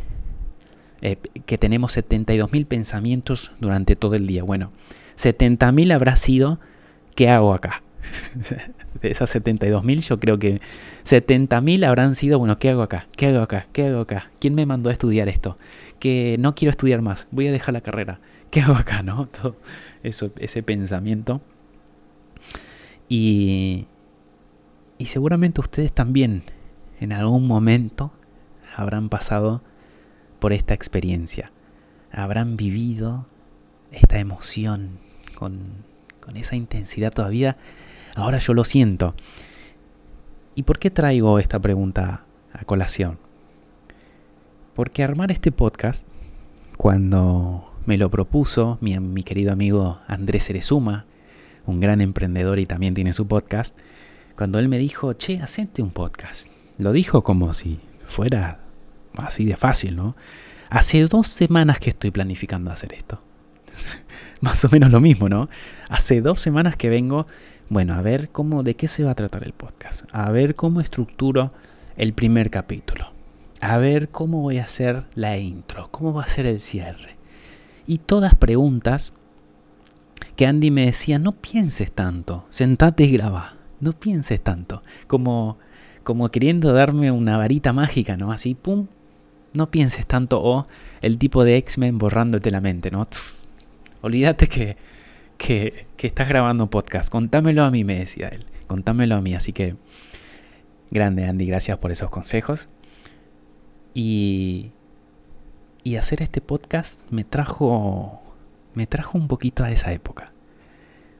eh, 1.00 1.16
que 1.46 1.58
tenemos 1.58 1.96
72.000 1.96 2.66
pensamientos 2.66 3.52
durante 3.60 3.94
todo 3.94 4.16
el 4.16 4.26
día. 4.26 4.42
Bueno, 4.42 4.72
70.000 5.18 5.92
habrá 5.92 6.16
sido 6.16 6.58
¿qué 7.18 7.28
hago 7.28 7.52
acá? 7.52 7.82
de 9.02 9.10
esas 9.10 9.34
72.000 9.34 10.00
yo 10.08 10.20
creo 10.20 10.38
que 10.38 10.60
70.000 11.04 11.84
habrán 11.84 12.14
sido, 12.14 12.38
bueno, 12.38 12.58
¿qué 12.58 12.70
hago 12.70 12.82
acá? 12.82 13.08
¿Qué 13.16 13.26
hago 13.26 13.40
acá? 13.40 13.66
¿Qué 13.72 13.88
hago 13.88 14.00
acá? 14.00 14.30
¿Quién 14.38 14.54
me 14.54 14.66
mandó 14.66 14.90
a 14.90 14.92
estudiar 14.92 15.28
esto? 15.28 15.58
Que 15.98 16.36
no 16.38 16.54
quiero 16.54 16.70
estudiar 16.70 17.02
más, 17.02 17.26
voy 17.32 17.48
a 17.48 17.52
dejar 17.52 17.74
la 17.74 17.80
carrera. 17.80 18.20
¿Qué 18.50 18.60
hago 18.60 18.74
acá? 18.74 19.02
¿No? 19.02 19.26
Todo 19.42 19.56
eso, 20.04 20.30
ese 20.38 20.62
pensamiento. 20.62 21.40
Y, 23.08 23.88
y 24.98 25.06
seguramente 25.06 25.60
ustedes 25.60 25.92
también 25.92 26.44
en 27.00 27.12
algún 27.12 27.48
momento 27.48 28.12
habrán 28.76 29.08
pasado 29.08 29.62
por 30.38 30.52
esta 30.52 30.72
experiencia. 30.72 31.50
Habrán 32.12 32.56
vivido 32.56 33.26
esta 33.90 34.20
emoción 34.20 35.07
con, 35.38 35.86
esa 36.34 36.56
intensidad 36.56 37.10
todavía, 37.10 37.56
ahora 38.14 38.36
yo 38.36 38.52
lo 38.52 38.64
siento. 38.64 39.14
¿Y 40.54 40.64
por 40.64 40.78
qué 40.78 40.90
traigo 40.90 41.38
esta 41.38 41.58
pregunta 41.58 42.24
a 42.52 42.64
colación? 42.64 43.18
Porque 44.74 45.02
armar 45.02 45.32
este 45.32 45.50
podcast, 45.50 46.06
cuando 46.76 47.72
me 47.86 47.96
lo 47.96 48.10
propuso 48.10 48.76
mi, 48.82 49.22
querido 49.22 49.52
amigo 49.52 50.00
Andrés 50.06 50.50
Erezuma, 50.50 51.06
un 51.64 51.80
gran 51.80 52.02
emprendedor 52.02 52.58
y 52.58 52.66
también 52.66 52.92
tiene 52.92 53.14
su 53.14 53.26
podcast, 53.26 53.78
cuando 54.36 54.58
él 54.58 54.68
me 54.68 54.76
dijo, 54.76 55.14
che, 55.14 55.40
hacete 55.40 55.80
un 55.80 55.90
podcast. 55.90 56.50
Lo 56.76 56.92
dijo 56.92 57.24
como 57.24 57.54
si 57.54 57.80
fuera 58.06 58.60
así 59.16 59.46
de 59.46 59.56
fácil, 59.56 59.96
¿no? 59.96 60.14
Hace 60.68 61.06
dos 61.06 61.28
semanas 61.28 61.78
que 61.80 61.90
estoy 61.90 62.10
planificando 62.10 62.70
hacer 62.70 62.92
esto. 62.92 63.22
más 64.40 64.64
o 64.64 64.68
menos 64.70 64.90
lo 64.90 65.00
mismo, 65.00 65.28
¿no? 65.28 65.48
Hace 65.88 66.20
dos 66.20 66.40
semanas 66.40 66.76
que 66.76 66.88
vengo, 66.88 67.26
bueno, 67.68 67.94
a 67.94 68.02
ver 68.02 68.30
cómo, 68.30 68.62
de 68.62 68.74
qué 68.74 68.88
se 68.88 69.04
va 69.04 69.12
a 69.12 69.16
tratar 69.16 69.44
el 69.44 69.52
podcast, 69.52 70.04
a 70.12 70.30
ver 70.30 70.54
cómo 70.54 70.80
estructuro 70.80 71.52
el 71.96 72.12
primer 72.12 72.50
capítulo, 72.50 73.10
a 73.60 73.78
ver 73.78 74.08
cómo 74.08 74.40
voy 74.40 74.58
a 74.58 74.64
hacer 74.64 75.04
la 75.14 75.36
intro, 75.38 75.88
cómo 75.90 76.14
va 76.14 76.22
a 76.22 76.28
ser 76.28 76.46
el 76.46 76.60
cierre. 76.60 77.16
Y 77.86 77.98
todas 77.98 78.34
preguntas 78.34 79.12
que 80.36 80.46
Andy 80.46 80.70
me 80.70 80.86
decía, 80.86 81.18
no 81.18 81.32
pienses 81.32 81.90
tanto, 81.90 82.46
sentate 82.50 83.04
y 83.04 83.12
graba, 83.12 83.56
no 83.80 83.92
pienses 83.92 84.40
tanto, 84.42 84.82
como, 85.06 85.58
como 86.04 86.28
queriendo 86.28 86.72
darme 86.72 87.10
una 87.10 87.36
varita 87.36 87.72
mágica, 87.72 88.16
¿no? 88.16 88.30
Así, 88.30 88.54
pum, 88.54 88.86
no 89.52 89.70
pienses 89.70 90.06
tanto, 90.06 90.40
o 90.40 90.66
el 91.00 91.18
tipo 91.18 91.44
de 91.44 91.56
X-Men 91.56 91.98
borrándote 91.98 92.50
la 92.50 92.60
mente, 92.60 92.90
¿no? 92.90 93.06
Olvídate 94.00 94.46
que, 94.46 94.76
que, 95.36 95.86
estás 95.98 96.28
grabando 96.28 96.70
podcast. 96.70 97.10
Contámelo 97.10 97.64
a 97.64 97.70
mí, 97.70 97.84
me 97.84 97.98
decía 97.98 98.28
él. 98.28 98.46
Contámelo 98.66 99.16
a 99.16 99.20
mí. 99.20 99.34
Así 99.34 99.52
que, 99.52 99.76
grande 100.90 101.26
Andy, 101.26 101.46
gracias 101.46 101.78
por 101.78 101.90
esos 101.90 102.10
consejos. 102.10 102.68
Y, 103.94 104.70
y 105.82 105.96
hacer 105.96 106.22
este 106.22 106.40
podcast 106.40 107.00
me 107.10 107.24
trajo, 107.24 108.22
me 108.74 108.86
trajo 108.86 109.18
un 109.18 109.26
poquito 109.26 109.64
a 109.64 109.70
esa 109.72 109.92
época. 109.92 110.32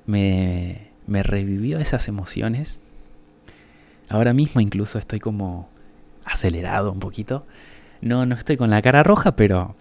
Me, 0.07 0.89
me 1.09 1.25
revivió 1.25 1.79
esas 1.81 2.07
emociones. 2.07 2.81
Ahora 4.09 4.33
mismo 4.33 4.61
incluso 4.61 4.99
estoy 4.99 5.19
como 5.19 5.69
acelerado 6.25 6.93
un 6.93 7.01
poquito. 7.01 7.45
No, 8.01 8.25
no 8.25 8.37
estoy 8.37 8.57
con 8.57 8.71
la 8.71 8.83
cara 8.83 9.03
roja, 9.03 9.35
pero 9.35 9.75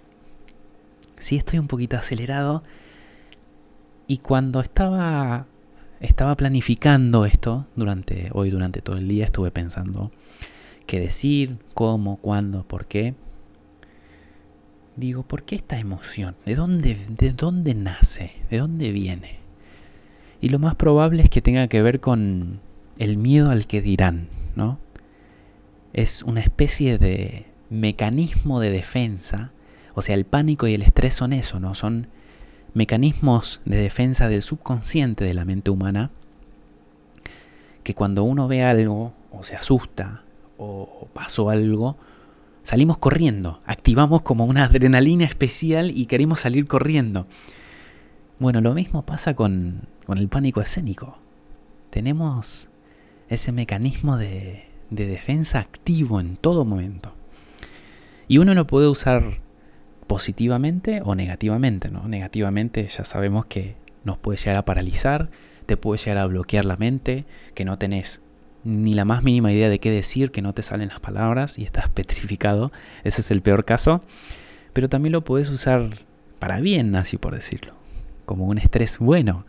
sí 1.20 1.36
estoy 1.36 1.60
un 1.60 1.68
poquito 1.68 1.96
acelerado 1.98 2.64
y 4.08 4.20
cuando 4.20 4.62
estaba, 4.62 5.48
estaba 6.00 6.36
planificando 6.36 7.26
esto, 7.26 7.68
durante, 7.76 8.30
hoy 8.34 8.50
durante 8.50 8.82
todo 8.82 8.98
el 8.98 9.08
día 9.08 9.26
estuve 9.26 9.52
pensando 9.52 10.12
qué 10.86 11.00
decir, 11.00 11.58
cómo, 11.74 12.18
cuándo, 12.18 12.64
por 12.64 12.88
qué. 12.88 13.14
Digo, 14.96 15.24
¿por 15.24 15.44
qué 15.44 15.56
esta 15.56 15.78
emoción? 15.78 16.36
¿De 16.46 16.56
dónde, 16.56 16.98
¿De 17.10 17.34
dónde 17.34 17.76
nace? 17.76 18.34
¿De 18.50 18.58
dónde 18.58 18.92
viene? 18.92 19.40
Y 20.42 20.50
lo 20.50 20.58
más 20.58 20.76
probable 20.76 21.22
es 21.22 21.30
que 21.30 21.42
tenga 21.42 21.68
que 21.68 21.82
ver 21.82 22.00
con 22.00 22.62
el 22.98 23.18
miedo 23.18 23.52
al 23.52 23.68
que 23.68 23.82
dirán, 23.82 24.30
¿no? 24.56 24.80
Es 25.94 26.24
una 26.24 26.42
especie 26.42 26.98
de 26.98 27.46
mecanismo 27.70 28.60
de 28.60 28.72
defensa, 28.72 29.52
o 29.94 30.02
sea, 30.02 30.16
el 30.16 30.26
pánico 30.26 30.68
y 30.68 30.74
el 30.74 30.82
estrés 30.82 31.16
son 31.16 31.34
eso, 31.34 31.60
¿no? 31.60 31.76
Son 31.76 32.08
mecanismos 32.78 33.60
de 33.66 33.78
defensa 33.78 34.30
del 34.30 34.44
subconsciente 34.44 35.26
de 35.26 35.34
la 35.34 35.46
mente 35.46 35.72
humana 35.72 36.12
que 37.82 37.96
cuando 37.96 38.24
uno 38.24 38.48
ve 38.48 38.64
algo 38.64 39.14
o 39.32 39.44
se 39.44 39.56
asusta 39.56 40.22
o 40.60 41.08
pasó 41.12 41.50
algo, 41.50 41.98
salimos 42.62 43.00
corriendo, 43.00 43.62
activamos 43.66 44.22
como 44.22 44.46
una 44.46 44.66
adrenalina 44.66 45.26
especial 45.26 45.90
y 45.90 46.06
queremos 46.06 46.42
salir 46.42 46.68
corriendo. 46.68 47.26
Bueno, 48.38 48.62
lo 48.62 48.76
mismo 48.76 49.04
pasa 49.04 49.36
con, 49.36 49.88
con 50.06 50.20
el 50.20 50.28
pánico 50.28 50.62
escénico. 50.62 51.18
Tenemos 51.90 52.70
ese 53.28 53.52
mecanismo 53.52 54.18
de, 54.18 54.68
de 54.92 55.08
defensa 55.08 55.60
activo 55.60 56.20
en 56.20 56.38
todo 56.38 56.64
momento. 56.64 57.14
Y 58.28 58.38
uno 58.38 58.54
lo 58.54 58.68
puede 58.68 58.88
usar 58.88 59.40
positivamente 60.08 61.02
o 61.04 61.16
negativamente, 61.16 61.90
¿no? 61.90 62.08
Negativamente 62.08 62.88
ya 62.88 63.06
sabemos 63.06 63.46
que 63.46 63.76
nos 64.04 64.18
puede 64.18 64.38
llegar 64.38 64.56
a 64.56 64.66
paralizar, 64.66 65.30
te 65.66 65.78
puede 65.78 66.00
llegar 66.00 66.18
a 66.18 66.26
bloquear 66.26 66.66
la 66.66 66.78
mente, 66.78 67.26
que 67.54 67.66
no 67.66 67.78
tenés 67.78 68.22
ni 68.64 68.94
la 68.94 69.06
más 69.06 69.24
mínima 69.24 69.52
idea 69.52 69.70
de 69.70 69.80
qué 69.80 69.92
decir, 69.92 70.32
que 70.32 70.42
no 70.42 70.54
te 70.54 70.64
salen 70.64 70.90
las 70.90 71.00
palabras 71.00 71.60
y 71.60 71.64
estás 71.64 71.90
petrificado. 71.94 72.72
Ese 73.04 73.22
es 73.22 73.32
el 73.32 73.42
peor 73.42 73.66
caso. 73.66 74.02
Pero 74.74 74.90
también 74.90 75.14
lo 75.14 75.24
puedes 75.24 75.50
usar 75.50 75.90
para 76.40 76.60
bien, 76.60 76.96
así 76.96 77.18
por 77.18 77.36
decirlo. 77.36 77.74
Como 78.26 78.46
un 78.46 78.58
estrés 78.58 79.00
bueno. 79.00 79.46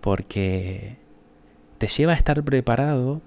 Porque 0.00 0.96
te 1.78 1.88
lleva 1.88 2.12
a 2.12 2.16
estar 2.16 2.42
preparado. 2.42 3.22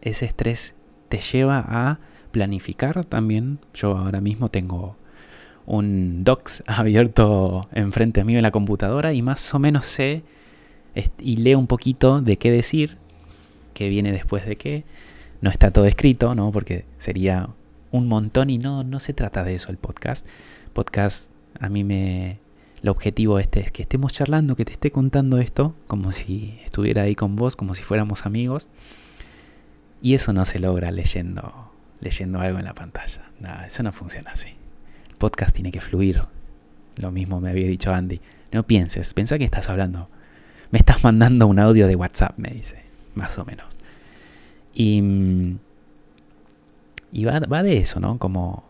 Ese 0.00 0.24
estrés 0.24 0.74
te 1.08 1.18
lleva 1.18 1.64
a 1.66 1.98
planificar 2.32 3.04
también. 3.04 3.58
Yo 3.74 3.96
ahora 3.96 4.20
mismo 4.20 4.50
tengo 4.50 4.96
un 5.66 6.22
docs 6.24 6.62
abierto 6.66 7.68
enfrente 7.72 8.24
mío 8.24 8.38
en 8.38 8.42
la 8.42 8.52
computadora 8.52 9.12
y 9.12 9.22
más 9.22 9.52
o 9.52 9.58
menos 9.58 9.86
sé 9.86 10.22
y 11.18 11.36
leo 11.36 11.58
un 11.58 11.66
poquito 11.66 12.22
de 12.22 12.38
qué 12.38 12.50
decir, 12.50 12.96
qué 13.74 13.88
viene 13.88 14.12
después 14.12 14.46
de 14.46 14.56
qué. 14.56 14.84
No 15.42 15.50
está 15.50 15.70
todo 15.70 15.84
escrito, 15.84 16.34
¿no? 16.34 16.50
Porque 16.50 16.86
sería 16.98 17.50
un 17.90 18.08
montón 18.08 18.48
y 18.48 18.58
no, 18.58 18.84
no 18.84 19.00
se 19.00 19.12
trata 19.12 19.44
de 19.44 19.54
eso 19.54 19.70
el 19.70 19.76
podcast. 19.76 20.26
Podcast 20.72 21.30
a 21.60 21.68
mí 21.68 21.84
me... 21.84 22.38
El 22.82 22.90
objetivo 22.90 23.38
este 23.38 23.60
es 23.60 23.72
que 23.72 23.82
estemos 23.82 24.12
charlando, 24.12 24.54
que 24.54 24.64
te 24.64 24.72
esté 24.72 24.90
contando 24.90 25.38
esto, 25.38 25.74
como 25.86 26.12
si 26.12 26.60
estuviera 26.64 27.02
ahí 27.02 27.14
con 27.14 27.34
vos, 27.34 27.56
como 27.56 27.74
si 27.74 27.82
fuéramos 27.82 28.26
amigos. 28.26 28.68
Y 30.00 30.14
eso 30.14 30.32
no 30.32 30.46
se 30.46 30.58
logra 30.60 30.90
leyendo, 30.90 31.72
leyendo 32.00 32.40
algo 32.40 32.58
en 32.58 32.64
la 32.64 32.74
pantalla. 32.74 33.30
Nada, 33.40 33.66
eso 33.66 33.82
no 33.82 33.92
funciona 33.92 34.30
así. 34.30 34.50
Podcast 35.18 35.54
tiene 35.54 35.72
que 35.72 35.80
fluir. 35.80 36.22
Lo 36.96 37.10
mismo 37.10 37.40
me 37.40 37.50
había 37.50 37.66
dicho 37.66 37.92
Andy. 37.92 38.20
No 38.52 38.66
pienses, 38.66 39.14
piensa 39.14 39.38
que 39.38 39.44
estás 39.44 39.68
hablando. 39.68 40.08
Me 40.70 40.78
estás 40.78 41.02
mandando 41.04 41.46
un 41.46 41.58
audio 41.58 41.86
de 41.86 41.96
WhatsApp, 41.96 42.38
me 42.38 42.50
dice, 42.50 42.82
más 43.14 43.38
o 43.38 43.44
menos. 43.44 43.78
Y, 44.74 45.02
y 47.12 47.24
va, 47.24 47.40
va 47.40 47.62
de 47.62 47.78
eso, 47.78 48.00
¿no? 48.00 48.18
Como, 48.18 48.64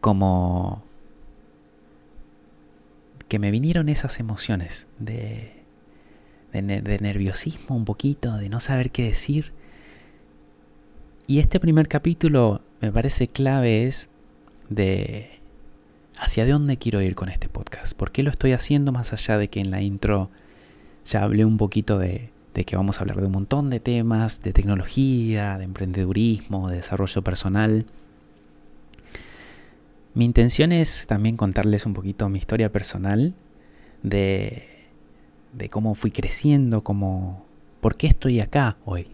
como 0.00 0.84
que 3.32 3.38
me 3.38 3.50
vinieron 3.50 3.88
esas 3.88 4.20
emociones 4.20 4.86
de, 4.98 5.62
de, 6.52 6.98
nerviosismo 7.00 7.74
un 7.74 7.86
poquito, 7.86 8.36
de 8.36 8.48
no 8.48 8.60
saber 8.60 8.90
qué 8.90 9.04
decir. 9.04 9.52
Y 11.26 11.38
este 11.38 11.58
primer 11.58 11.88
capítulo 11.88 12.60
me 12.80 12.92
parece 12.92 13.28
clave 13.28 13.86
es 13.86 14.10
de 14.68 15.40
hacia 16.18 16.46
dónde 16.46 16.76
quiero 16.76 17.00
ir 17.02 17.14
con 17.14 17.28
este 17.28 17.48
podcast. 17.48 17.96
¿Por 17.96 18.12
qué 18.12 18.22
lo 18.22 18.30
estoy 18.30 18.52
haciendo 18.52 18.92
más 18.92 19.12
allá 19.12 19.38
de 19.38 19.48
que 19.48 19.60
en 19.60 19.70
la 19.70 19.82
intro 19.82 20.30
ya 21.04 21.22
hablé 21.22 21.44
un 21.44 21.56
poquito 21.56 21.98
de, 21.98 22.30
de 22.54 22.64
que 22.64 22.76
vamos 22.76 22.98
a 22.98 23.00
hablar 23.00 23.20
de 23.20 23.26
un 23.26 23.32
montón 23.32 23.70
de 23.70 23.80
temas, 23.80 24.42
de 24.42 24.52
tecnología, 24.52 25.58
de 25.58 25.64
emprendedurismo, 25.64 26.68
de 26.68 26.76
desarrollo 26.76 27.22
personal? 27.22 27.86
Mi 30.14 30.24
intención 30.24 30.72
es 30.72 31.06
también 31.06 31.36
contarles 31.36 31.86
un 31.86 31.94
poquito 31.94 32.28
mi 32.28 32.38
historia 32.38 32.70
personal 32.70 33.34
de, 34.02 34.68
de 35.52 35.70
cómo 35.70 35.94
fui 35.94 36.10
creciendo, 36.10 36.82
cómo, 36.84 37.46
por 37.80 37.96
qué 37.96 38.08
estoy 38.08 38.40
acá 38.40 38.76
hoy, 38.84 39.08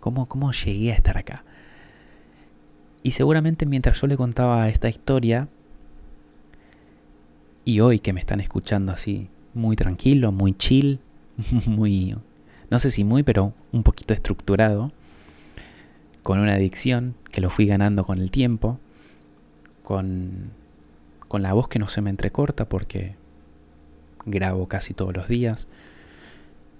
cómo, 0.00 0.26
cómo 0.26 0.52
llegué 0.52 0.92
a 0.92 0.96
estar 0.96 1.16
acá. 1.16 1.44
Y 3.06 3.12
seguramente 3.12 3.66
mientras 3.66 4.00
yo 4.00 4.08
le 4.08 4.16
contaba 4.16 4.68
esta 4.68 4.88
historia, 4.88 5.46
y 7.64 7.78
hoy 7.78 8.00
que 8.00 8.12
me 8.12 8.18
están 8.18 8.40
escuchando 8.40 8.90
así, 8.90 9.28
muy 9.54 9.76
tranquilo, 9.76 10.32
muy 10.32 10.54
chill, 10.54 10.98
muy, 11.66 12.16
no 12.68 12.80
sé 12.80 12.90
si 12.90 13.04
muy, 13.04 13.22
pero 13.22 13.52
un 13.70 13.84
poquito 13.84 14.12
estructurado, 14.12 14.90
con 16.24 16.40
una 16.40 16.54
adicción 16.54 17.14
que 17.30 17.40
lo 17.40 17.48
fui 17.48 17.66
ganando 17.66 18.02
con 18.02 18.18
el 18.18 18.32
tiempo, 18.32 18.80
con, 19.84 20.50
con 21.28 21.42
la 21.42 21.52
voz 21.52 21.68
que 21.68 21.78
no 21.78 21.88
se 21.88 22.02
me 22.02 22.10
entrecorta 22.10 22.68
porque 22.68 23.14
grabo 24.24 24.66
casi 24.66 24.94
todos 24.94 25.14
los 25.14 25.28
días. 25.28 25.68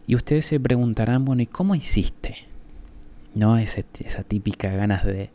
Y 0.09 0.17
ustedes 0.17 0.47
se 0.47 0.59
preguntarán, 0.59 1.25
bueno, 1.25 1.43
¿y 1.43 1.47
cómo 1.47 1.77
hiciste? 1.77 2.49
¿No? 3.37 3.59
Ese, 3.59 3.85
esa 4.01 4.25
típica 4.25 4.73
ganas 4.73 5.05
de 5.05 5.31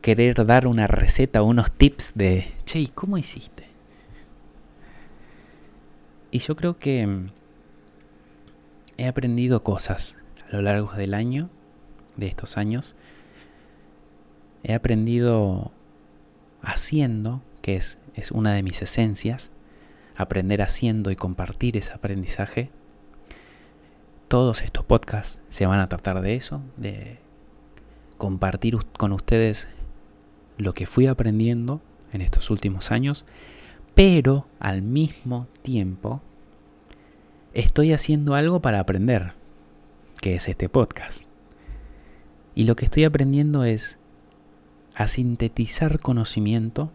querer 0.00 0.46
dar 0.46 0.66
una 0.66 0.86
receta 0.86 1.42
o 1.42 1.46
unos 1.46 1.70
tips 1.72 2.12
de, 2.14 2.52
che, 2.64 2.80
¿y 2.80 2.88
cómo 2.88 3.18
hiciste? 3.18 3.66
Y 6.30 6.40
yo 6.40 6.56
creo 6.56 6.78
que 6.78 7.06
mm, 7.06 7.30
he 8.98 9.06
aprendido 9.06 9.62
cosas 9.62 10.16
a 10.48 10.56
lo 10.56 10.62
largo 10.62 10.92
del 10.92 11.14
año, 11.14 11.48
de 12.16 12.26
estos 12.26 12.56
años. 12.56 12.94
He 14.62 14.74
aprendido 14.74 15.72
haciendo, 16.62 17.42
que 17.62 17.76
es, 17.76 17.98
es 18.14 18.30
una 18.30 18.52
de 18.52 18.62
mis 18.62 18.82
esencias, 18.82 19.52
aprender 20.16 20.62
haciendo 20.62 21.10
y 21.10 21.16
compartir 21.16 21.76
ese 21.76 21.92
aprendizaje. 21.92 22.70
Todos 24.26 24.62
estos 24.62 24.84
podcasts 24.84 25.40
se 25.48 25.64
van 25.64 25.80
a 25.80 25.88
tratar 25.88 26.20
de 26.20 26.34
eso, 26.34 26.60
de 26.76 27.18
compartir 28.18 28.76
con 28.98 29.12
ustedes 29.12 29.68
lo 30.58 30.74
que 30.74 30.86
fui 30.86 31.06
aprendiendo 31.06 31.80
en 32.12 32.20
estos 32.20 32.50
últimos 32.50 32.90
años, 32.90 33.24
pero 33.94 34.46
al 34.60 34.82
mismo 34.82 35.46
tiempo 35.62 36.20
estoy 37.54 37.92
haciendo 37.92 38.34
algo 38.34 38.60
para 38.60 38.80
aprender, 38.80 39.32
que 40.20 40.34
es 40.34 40.48
este 40.48 40.68
podcast. 40.68 41.24
Y 42.54 42.64
lo 42.64 42.76
que 42.76 42.84
estoy 42.84 43.04
aprendiendo 43.04 43.64
es 43.64 43.98
a 44.94 45.08
sintetizar 45.08 46.00
conocimiento, 46.00 46.92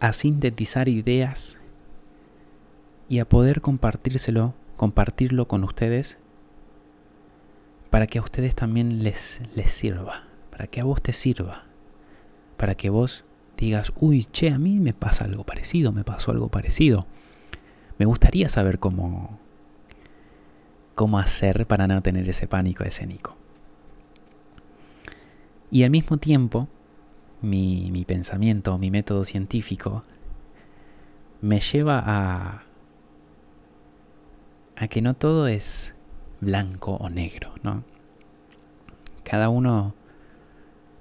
a 0.00 0.12
sintetizar 0.12 0.88
ideas 0.88 1.58
y 3.08 3.18
a 3.18 3.28
poder 3.28 3.60
compartírselo, 3.60 4.54
compartirlo 4.76 5.48
con 5.48 5.64
ustedes 5.64 6.18
para 7.90 8.06
que 8.06 8.18
a 8.18 8.22
ustedes 8.22 8.54
también 8.54 9.02
les, 9.02 9.40
les 9.54 9.70
sirva, 9.70 10.24
para 10.50 10.66
que 10.66 10.80
a 10.80 10.84
vos 10.84 11.00
te 11.02 11.12
sirva, 11.12 11.65
para 12.56 12.74
que 12.74 12.90
vos 12.90 13.24
digas, 13.56 13.92
uy, 14.00 14.24
che, 14.24 14.50
a 14.50 14.58
mí 14.58 14.78
me 14.78 14.92
pasa 14.92 15.24
algo 15.24 15.44
parecido, 15.44 15.92
me 15.92 16.04
pasó 16.04 16.30
algo 16.30 16.48
parecido. 16.48 17.06
Me 17.98 18.06
gustaría 18.06 18.48
saber 18.48 18.78
cómo, 18.78 19.38
cómo 20.94 21.18
hacer 21.18 21.66
para 21.66 21.86
no 21.86 22.02
tener 22.02 22.28
ese 22.28 22.46
pánico 22.46 22.84
escénico. 22.84 23.36
Y 25.70 25.84
al 25.84 25.90
mismo 25.90 26.18
tiempo, 26.18 26.68
mi, 27.40 27.90
mi 27.90 28.04
pensamiento, 28.04 28.78
mi 28.78 28.90
método 28.90 29.24
científico, 29.24 30.04
me 31.40 31.60
lleva 31.60 32.02
a, 32.04 32.62
a 34.76 34.88
que 34.88 35.02
no 35.02 35.14
todo 35.14 35.46
es 35.48 35.94
blanco 36.40 36.96
o 36.96 37.08
negro, 37.08 37.52
¿no? 37.62 37.84
Cada 39.24 39.48
uno 39.48 39.94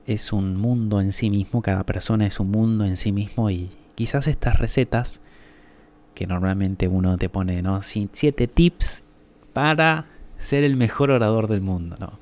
es 0.06 0.34
un 0.34 0.56
mundo 0.56 1.02
en 1.02 1.14
sí 1.14 1.30
mismo, 1.30 1.62
cada 1.62 1.84
persona 1.84 2.26
es 2.26 2.40
un 2.40 2.52
mundo 2.52 2.86
en 2.86 2.98
sí 2.98 3.12
mismo 3.12 3.50
y 3.50 3.72
quizás 3.96 4.28
estas 4.28 4.60
recetas 4.60 5.22
que 6.14 6.28
normalmente 6.28 6.88
uno 6.88 7.18
te 7.18 7.30
pone, 7.30 7.62
¿no? 7.62 7.82
Siete 7.82 8.48
tips 8.48 9.04
para 9.54 10.06
ser 10.38 10.64
el 10.64 10.76
mejor 10.78 11.12
orador 11.12 11.48
del 11.48 11.62
mundo, 11.62 11.98
¿no? 12.00 12.20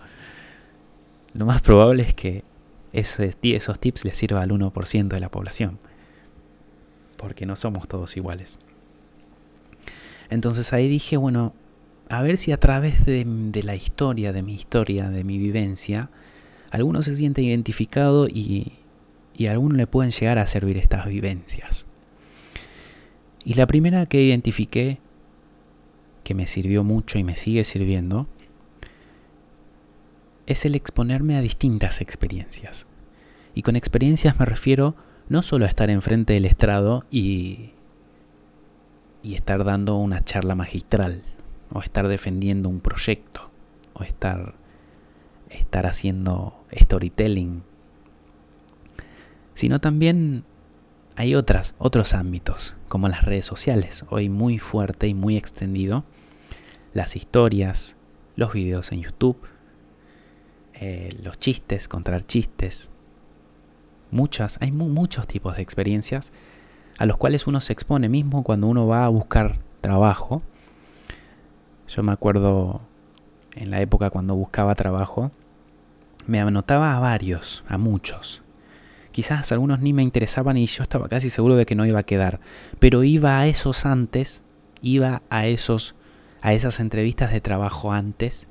lo 1.33 1.45
más 1.45 1.61
probable 1.61 2.03
es 2.03 2.13
que 2.13 2.43
esos, 2.93 3.79
tips 3.79 4.05
les 4.05 4.17
sirva 4.17 4.41
al 4.41 4.51
1% 4.51 5.07
de 5.07 5.19
la 5.19 5.29
población. 5.29 5.79
Porque 7.17 7.45
no 7.45 7.55
somos 7.55 7.87
todos 7.87 8.15
iguales. 8.17 8.59
Entonces 10.29 10.73
ahí 10.73 10.87
dije, 10.87 11.17
bueno, 11.17 11.53
a 12.09 12.21
ver 12.21 12.37
si 12.37 12.51
a 12.51 12.59
través 12.59 13.05
de, 13.05 13.25
la 13.63 13.75
historia, 13.75 14.31
de 14.31 14.43
mi 14.43 14.53
historia, 14.53 15.09
de 15.09 15.23
mi 15.23 15.37
vivencia, 15.37 16.09
alguno 16.73 17.03
se 17.03 17.15
siente 17.15 17.43
identificado 17.43 18.27
y, 18.27 18.73
y 19.35 19.45
a 19.45 19.51
alguno 19.51 19.75
le 19.75 19.85
pueden 19.85 20.11
llegar 20.11 20.39
a 20.39 20.47
servir 20.47 20.77
estas 20.77 21.05
vivencias. 21.05 21.85
Y 23.45 23.53
la 23.53 23.67
primera 23.67 24.07
que 24.07 24.23
identifiqué, 24.23 24.97
que 26.23 26.33
me 26.33 26.47
sirvió 26.47 26.83
mucho 26.83 27.19
y 27.19 27.23
me 27.23 27.35
sigue 27.35 27.63
sirviendo, 27.63 28.27
es 30.47 30.65
el 30.65 30.73
exponerme 30.73 31.37
a 31.37 31.41
distintas 31.41 32.01
experiencias. 32.01 32.87
Y 33.53 33.61
con 33.61 33.75
experiencias 33.75 34.39
me 34.39 34.45
refiero 34.45 34.95
no 35.29 35.43
solo 35.43 35.65
a 35.65 35.69
estar 35.69 35.91
enfrente 35.91 36.33
del 36.33 36.45
estrado 36.45 37.05
y, 37.11 37.69
y 39.21 39.35
estar 39.35 39.63
dando 39.63 39.97
una 39.97 40.21
charla 40.21 40.55
magistral, 40.55 41.21
o 41.71 41.81
estar 41.81 42.07
defendiendo 42.07 42.67
un 42.67 42.79
proyecto, 42.79 43.51
o 43.93 44.01
estar, 44.01 44.55
estar 45.51 45.85
haciendo 45.85 46.62
storytelling, 46.77 47.63
sino 49.55 49.79
también 49.79 50.43
hay 51.15 51.35
otras, 51.35 51.75
otros 51.77 52.13
ámbitos, 52.13 52.75
como 52.87 53.07
las 53.07 53.23
redes 53.23 53.45
sociales, 53.45 54.05
hoy 54.09 54.29
muy 54.29 54.59
fuerte 54.59 55.07
y 55.07 55.13
muy 55.13 55.37
extendido, 55.37 56.03
las 56.93 57.15
historias, 57.15 57.95
los 58.35 58.53
videos 58.53 58.91
en 58.91 59.01
YouTube, 59.01 59.37
eh, 60.73 61.09
los 61.21 61.37
chistes, 61.37 61.87
contar 61.87 62.25
chistes. 62.25 62.89
Muchas, 64.11 64.57
hay 64.61 64.71
muchos 64.71 65.27
tipos 65.27 65.55
de 65.55 65.61
experiencias 65.61 66.31
a 66.97 67.05
los 67.05 67.17
cuales 67.17 67.47
uno 67.47 67.61
se 67.61 67.73
expone 67.73 68.09
mismo 68.09 68.43
cuando 68.43 68.67
uno 68.67 68.87
va 68.87 69.05
a 69.05 69.09
buscar 69.09 69.59
trabajo. 69.81 70.41
Yo 71.87 72.03
me 72.03 72.11
acuerdo 72.11 72.81
en 73.55 73.71
la 73.71 73.81
época 73.81 74.09
cuando 74.09 74.35
buscaba 74.35 74.75
trabajo, 74.75 75.31
me 76.27 76.39
anotaba 76.39 76.95
a 76.95 76.99
varios, 76.99 77.63
a 77.67 77.77
muchos. 77.77 78.41
Quizás 79.11 79.51
algunos 79.51 79.79
ni 79.79 79.93
me 79.93 80.03
interesaban 80.03 80.57
y 80.57 80.65
yo 80.65 80.83
estaba 80.83 81.07
casi 81.07 81.29
seguro 81.29 81.55
de 81.55 81.65
que 81.65 81.75
no 81.75 81.85
iba 81.85 81.99
a 81.99 82.03
quedar, 82.03 82.39
pero 82.79 83.03
iba 83.03 83.39
a 83.39 83.47
esos 83.47 83.85
antes, 83.85 84.41
iba 84.81 85.21
a 85.29 85.45
esos 85.45 85.95
a 86.41 86.51
esas 86.51 86.81
entrevistas 86.81 87.31
de 87.31 87.39
trabajo 87.39 87.93
antes 87.93 88.47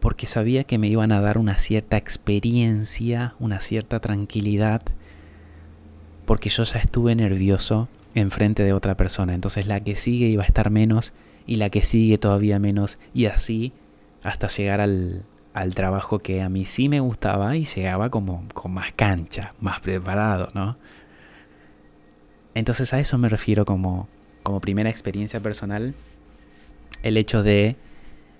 porque 0.00 0.26
sabía 0.26 0.64
que 0.64 0.78
me 0.78 0.88
iban 0.88 1.12
a 1.12 1.20
dar 1.20 1.36
una 1.36 1.58
cierta 1.58 1.98
experiencia, 1.98 3.34
una 3.38 3.60
cierta 3.60 4.00
tranquilidad, 4.00 4.82
porque 6.24 6.48
yo 6.48 6.64
ya 6.64 6.78
estuve 6.78 7.14
nervioso 7.14 7.88
enfrente 8.14 8.62
de 8.64 8.72
otra 8.72 8.96
persona. 8.96 9.34
Entonces 9.34 9.66
la 9.66 9.80
que 9.80 9.96
sigue 9.96 10.28
iba 10.28 10.42
a 10.42 10.46
estar 10.46 10.70
menos 10.70 11.12
y 11.46 11.56
la 11.56 11.70
que 11.70 11.84
sigue 11.84 12.16
todavía 12.16 12.58
menos 12.58 12.98
y 13.12 13.26
así 13.26 13.72
hasta 14.22 14.48
llegar 14.48 14.80
al, 14.80 15.24
al 15.52 15.74
trabajo 15.74 16.20
que 16.20 16.42
a 16.42 16.48
mí 16.48 16.64
sí 16.64 16.88
me 16.88 17.00
gustaba 17.00 17.56
y 17.56 17.64
llegaba 17.64 18.10
como 18.10 18.44
con 18.54 18.72
más 18.72 18.92
cancha, 18.92 19.54
más 19.60 19.80
preparado, 19.80 20.50
¿no? 20.54 20.76
Entonces 22.54 22.92
a 22.92 23.00
eso 23.00 23.18
me 23.18 23.28
refiero 23.28 23.64
como, 23.64 24.08
como 24.42 24.60
primera 24.60 24.90
experiencia 24.90 25.40
personal, 25.40 25.94
el 27.02 27.16
hecho 27.16 27.42
de 27.42 27.76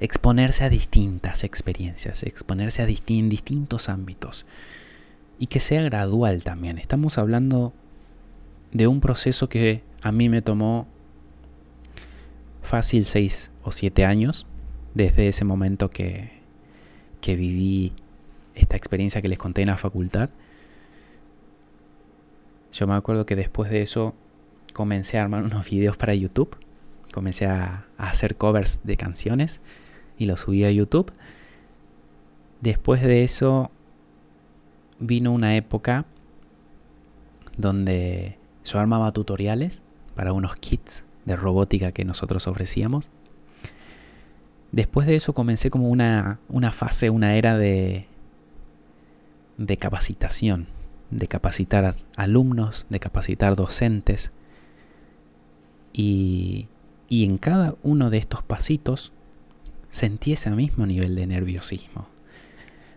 exponerse 0.00 0.64
a 0.64 0.68
distintas 0.68 1.44
experiencias, 1.44 2.22
exponerse 2.22 2.82
a 2.82 2.86
distintos 2.86 3.88
ámbitos 3.88 4.46
y 5.38 5.46
que 5.46 5.60
sea 5.60 5.82
gradual 5.82 6.42
también. 6.42 6.78
Estamos 6.78 7.18
hablando 7.18 7.72
de 8.72 8.86
un 8.86 9.00
proceso 9.00 9.48
que 9.48 9.82
a 10.02 10.12
mí 10.12 10.28
me 10.28 10.42
tomó 10.42 10.86
fácil 12.62 13.04
seis 13.04 13.50
o 13.62 13.72
siete 13.72 14.04
años 14.04 14.46
desde 14.94 15.28
ese 15.28 15.44
momento 15.44 15.90
que, 15.90 16.39
que 17.20 17.36
viví 17.36 17.92
esta 18.54 18.76
experiencia 18.76 19.22
que 19.22 19.28
les 19.28 19.38
conté 19.38 19.62
en 19.62 19.68
la 19.68 19.76
facultad. 19.76 20.30
Yo 22.72 22.86
me 22.86 22.94
acuerdo 22.94 23.26
que 23.26 23.36
después 23.36 23.70
de 23.70 23.82
eso 23.82 24.14
comencé 24.72 25.18
a 25.18 25.22
armar 25.22 25.42
unos 25.44 25.68
videos 25.68 25.96
para 25.96 26.14
YouTube. 26.14 26.56
Comencé 27.12 27.46
a, 27.46 27.86
hacer 27.98 28.36
covers 28.36 28.80
de 28.84 28.96
canciones 28.96 29.60
y 30.18 30.26
los 30.26 30.40
subí 30.40 30.64
a 30.64 30.70
YouTube. 30.70 31.12
Después 32.60 33.02
de 33.02 33.24
eso 33.24 33.70
vino 34.98 35.32
una 35.32 35.56
época 35.56 36.04
donde 37.56 38.38
yo 38.64 38.78
armaba 38.78 39.12
tutoriales 39.12 39.82
para 40.14 40.32
unos 40.32 40.56
kits 40.56 41.04
de 41.24 41.36
robótica 41.36 41.92
que 41.92 42.04
nosotros 42.04 42.46
ofrecíamos. 42.46 43.10
Después 44.72 45.06
de 45.06 45.16
eso 45.16 45.32
comencé 45.34 45.70
como 45.70 45.88
una, 45.88 46.38
una 46.48 46.72
fase, 46.72 47.10
una 47.10 47.34
era 47.34 47.58
de, 47.58 48.06
de 49.58 49.76
capacitación, 49.76 50.68
de 51.10 51.26
capacitar 51.26 51.96
alumnos, 52.16 52.86
de 52.88 53.00
capacitar 53.00 53.56
docentes. 53.56 54.30
Y, 55.92 56.68
y 57.08 57.24
en 57.24 57.38
cada 57.38 57.74
uno 57.82 58.10
de 58.10 58.18
estos 58.18 58.42
pasitos 58.44 59.12
sentí 59.90 60.32
ese 60.32 60.50
mismo 60.50 60.86
nivel 60.86 61.16
de 61.16 61.26
nerviosismo. 61.26 62.06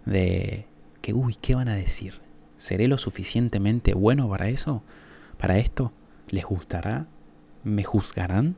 De 0.05 0.67
que, 1.01 1.13
uy, 1.13 1.35
¿qué 1.41 1.55
van 1.55 1.69
a 1.69 1.75
decir? 1.75 2.21
¿Seré 2.55 2.87
lo 2.87 2.97
suficientemente 2.97 3.93
bueno 3.93 4.29
para 4.29 4.47
eso? 4.47 4.83
¿Para 5.37 5.57
esto? 5.57 5.91
¿Les 6.29 6.45
gustará? 6.45 7.07
¿Me 7.63 7.83
juzgarán? 7.83 8.55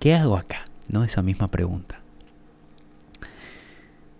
¿Qué 0.00 0.14
hago 0.14 0.36
acá? 0.36 0.64
¿No? 0.88 1.04
Esa 1.04 1.22
misma 1.22 1.50
pregunta. 1.50 2.00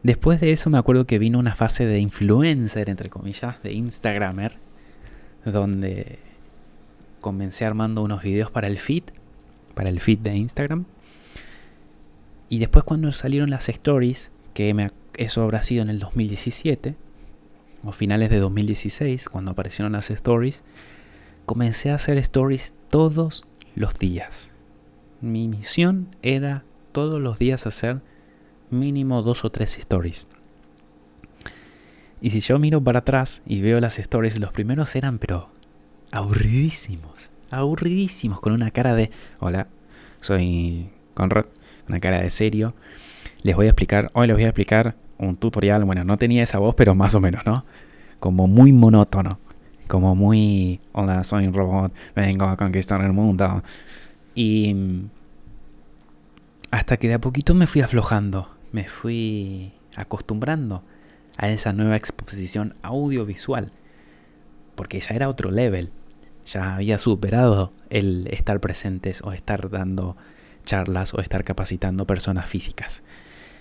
Después 0.03 0.41
de 0.41 0.53
eso 0.53 0.71
me 0.71 0.79
acuerdo 0.79 1.07
que 1.07 1.19
vino 1.19 1.39
una 1.39 1.55
fase 1.55 1.85
de 1.85 1.99
influencer, 1.99 2.89
entre 2.89 3.11
comillas, 3.11 3.63
de 3.63 3.73
Instagramer, 3.73 4.57
donde 5.45 6.19
comencé 7.21 7.65
armando 7.65 8.03
unos 8.03 8.23
videos 8.23 8.51
para 8.51 8.69
el 8.69 8.79
feed, 8.79 9.05
para 9.75 9.89
el 9.89 10.01
feed 10.01 10.19
de 10.21 10.37
Instagram. 10.37 10.85
Y 12.49 12.59
después 12.59 12.85
cuando 12.85 13.13
salieron 13.13 13.51
las 13.51 13.69
stories, 13.69 14.31
que 14.55 14.91
eso 15.17 15.43
habrá 15.43 15.63
sido 15.63 15.83
en 15.83 15.91
el 15.91 15.99
2017, 15.99 16.95
o 17.85 17.93
finales 17.93 18.31
de 18.31 18.39
2016, 18.39 19.29
cuando 19.29 19.51
aparecieron 19.51 19.93
las 19.93 20.11
stories, 20.11 20.63
comencé 21.45 21.91
a 21.91 21.97
hacer 21.97 22.19
stories 22.19 22.75
todos 22.89 23.45
los 23.75 23.95
días. 23.99 24.53
Mi 25.21 25.49
misión 25.49 26.09
era 26.23 26.65
todos 26.93 27.21
los 27.21 27.39
días 27.39 27.67
hacer 27.67 28.01
mínimo 28.71 29.23
dos 29.23 29.45
o 29.45 29.51
tres 29.51 29.79
stories. 29.79 30.27
Y 32.21 32.31
si 32.31 32.41
yo 32.41 32.59
miro 32.59 32.83
para 32.83 33.01
atrás 33.01 33.43
y 33.47 33.61
veo 33.61 33.81
las 33.81 33.99
stories, 33.99 34.39
los 34.39 34.53
primeros 34.53 34.95
eran 34.97 35.19
pero 35.19 35.49
aburridísimos, 36.11 37.31
aburridísimos, 37.51 38.41
con 38.41 38.53
una 38.53 38.71
cara 38.71 38.95
de, 38.95 39.11
hola, 39.41 39.69
soy 40.21 40.91
Conrad, 41.15 41.47
una 41.89 42.01
cara 42.01 42.21
de 42.21 42.31
serio. 42.31 42.75
Les 43.43 43.55
voy 43.57 43.67
a 43.67 43.71
explicar, 43.71 44.11
hoy 44.15 44.27
les 44.27 44.37
voy 44.37 44.45
a 44.45 44.49
explicar 44.49 44.97
un 45.19 45.37
tutorial, 45.37 45.85
bueno, 45.85 46.05
no 46.05 46.17
tenía 46.17 46.43
esa 46.43 46.59
voz, 46.59 46.75
pero 46.75 46.95
más 46.95 47.15
o 47.15 47.21
menos, 47.21 47.45
¿no? 47.47 47.65
Como 48.21 48.47
muy 48.47 48.73
monótono 48.73 49.39
como 49.89 50.15
muy, 50.15 50.81
hola, 50.93 51.25
soy 51.25 51.47
un 51.47 51.55
robot, 51.55 51.93
vengo 52.15 52.45
a 52.45 52.57
conquistar 52.57 53.01
el 53.01 53.13
mundo. 53.13 53.63
Y 54.39 54.73
hasta 56.71 56.97
que 56.97 57.09
de 57.09 57.15
a 57.15 57.21
poquito 57.21 57.55
me 57.55 57.67
fui 57.67 57.81
aflojando, 57.81 58.49
me 58.71 58.87
fui 58.87 59.73
acostumbrando 59.97 60.85
a 61.39 61.49
esa 61.49 61.73
nueva 61.73 61.97
exposición 61.97 62.75
audiovisual, 62.83 63.73
porque 64.77 65.01
ya 65.01 65.17
era 65.17 65.29
otro 65.29 65.51
level, 65.51 65.91
ya 66.47 66.77
había 66.77 66.99
superado 66.99 67.73
el 67.91 68.29
estar 68.29 68.61
presentes 68.61 69.23
o 69.25 69.33
estar 69.33 69.71
dando 69.71 70.17
charlas 70.65 71.15
o 71.15 71.21
estar 71.21 71.43
capacitando 71.43 72.07
personas 72.07 72.47
físicas. 72.47 73.03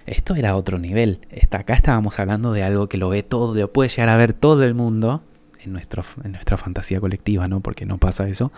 Esto 0.05 0.35
era 0.35 0.55
otro 0.55 0.77
nivel. 0.77 1.21
acá 1.49 1.73
estábamos 1.73 2.19
hablando 2.19 2.53
de 2.53 2.61
algo 2.61 2.87
que 2.87 2.99
lo 2.99 3.09
ve 3.09 3.23
todo, 3.23 3.55
lo 3.55 3.73
puede 3.73 3.89
llegar 3.89 4.09
a 4.09 4.17
ver 4.17 4.33
todo 4.33 4.63
el 4.63 4.75
mundo 4.75 5.23
en, 5.59 5.73
nuestro, 5.73 6.03
en 6.23 6.33
nuestra 6.33 6.55
fantasía 6.55 6.99
colectiva, 6.99 7.47
¿no? 7.47 7.61
Porque 7.61 7.87
no 7.87 7.97
pasa 7.97 8.27
eso. 8.27 8.51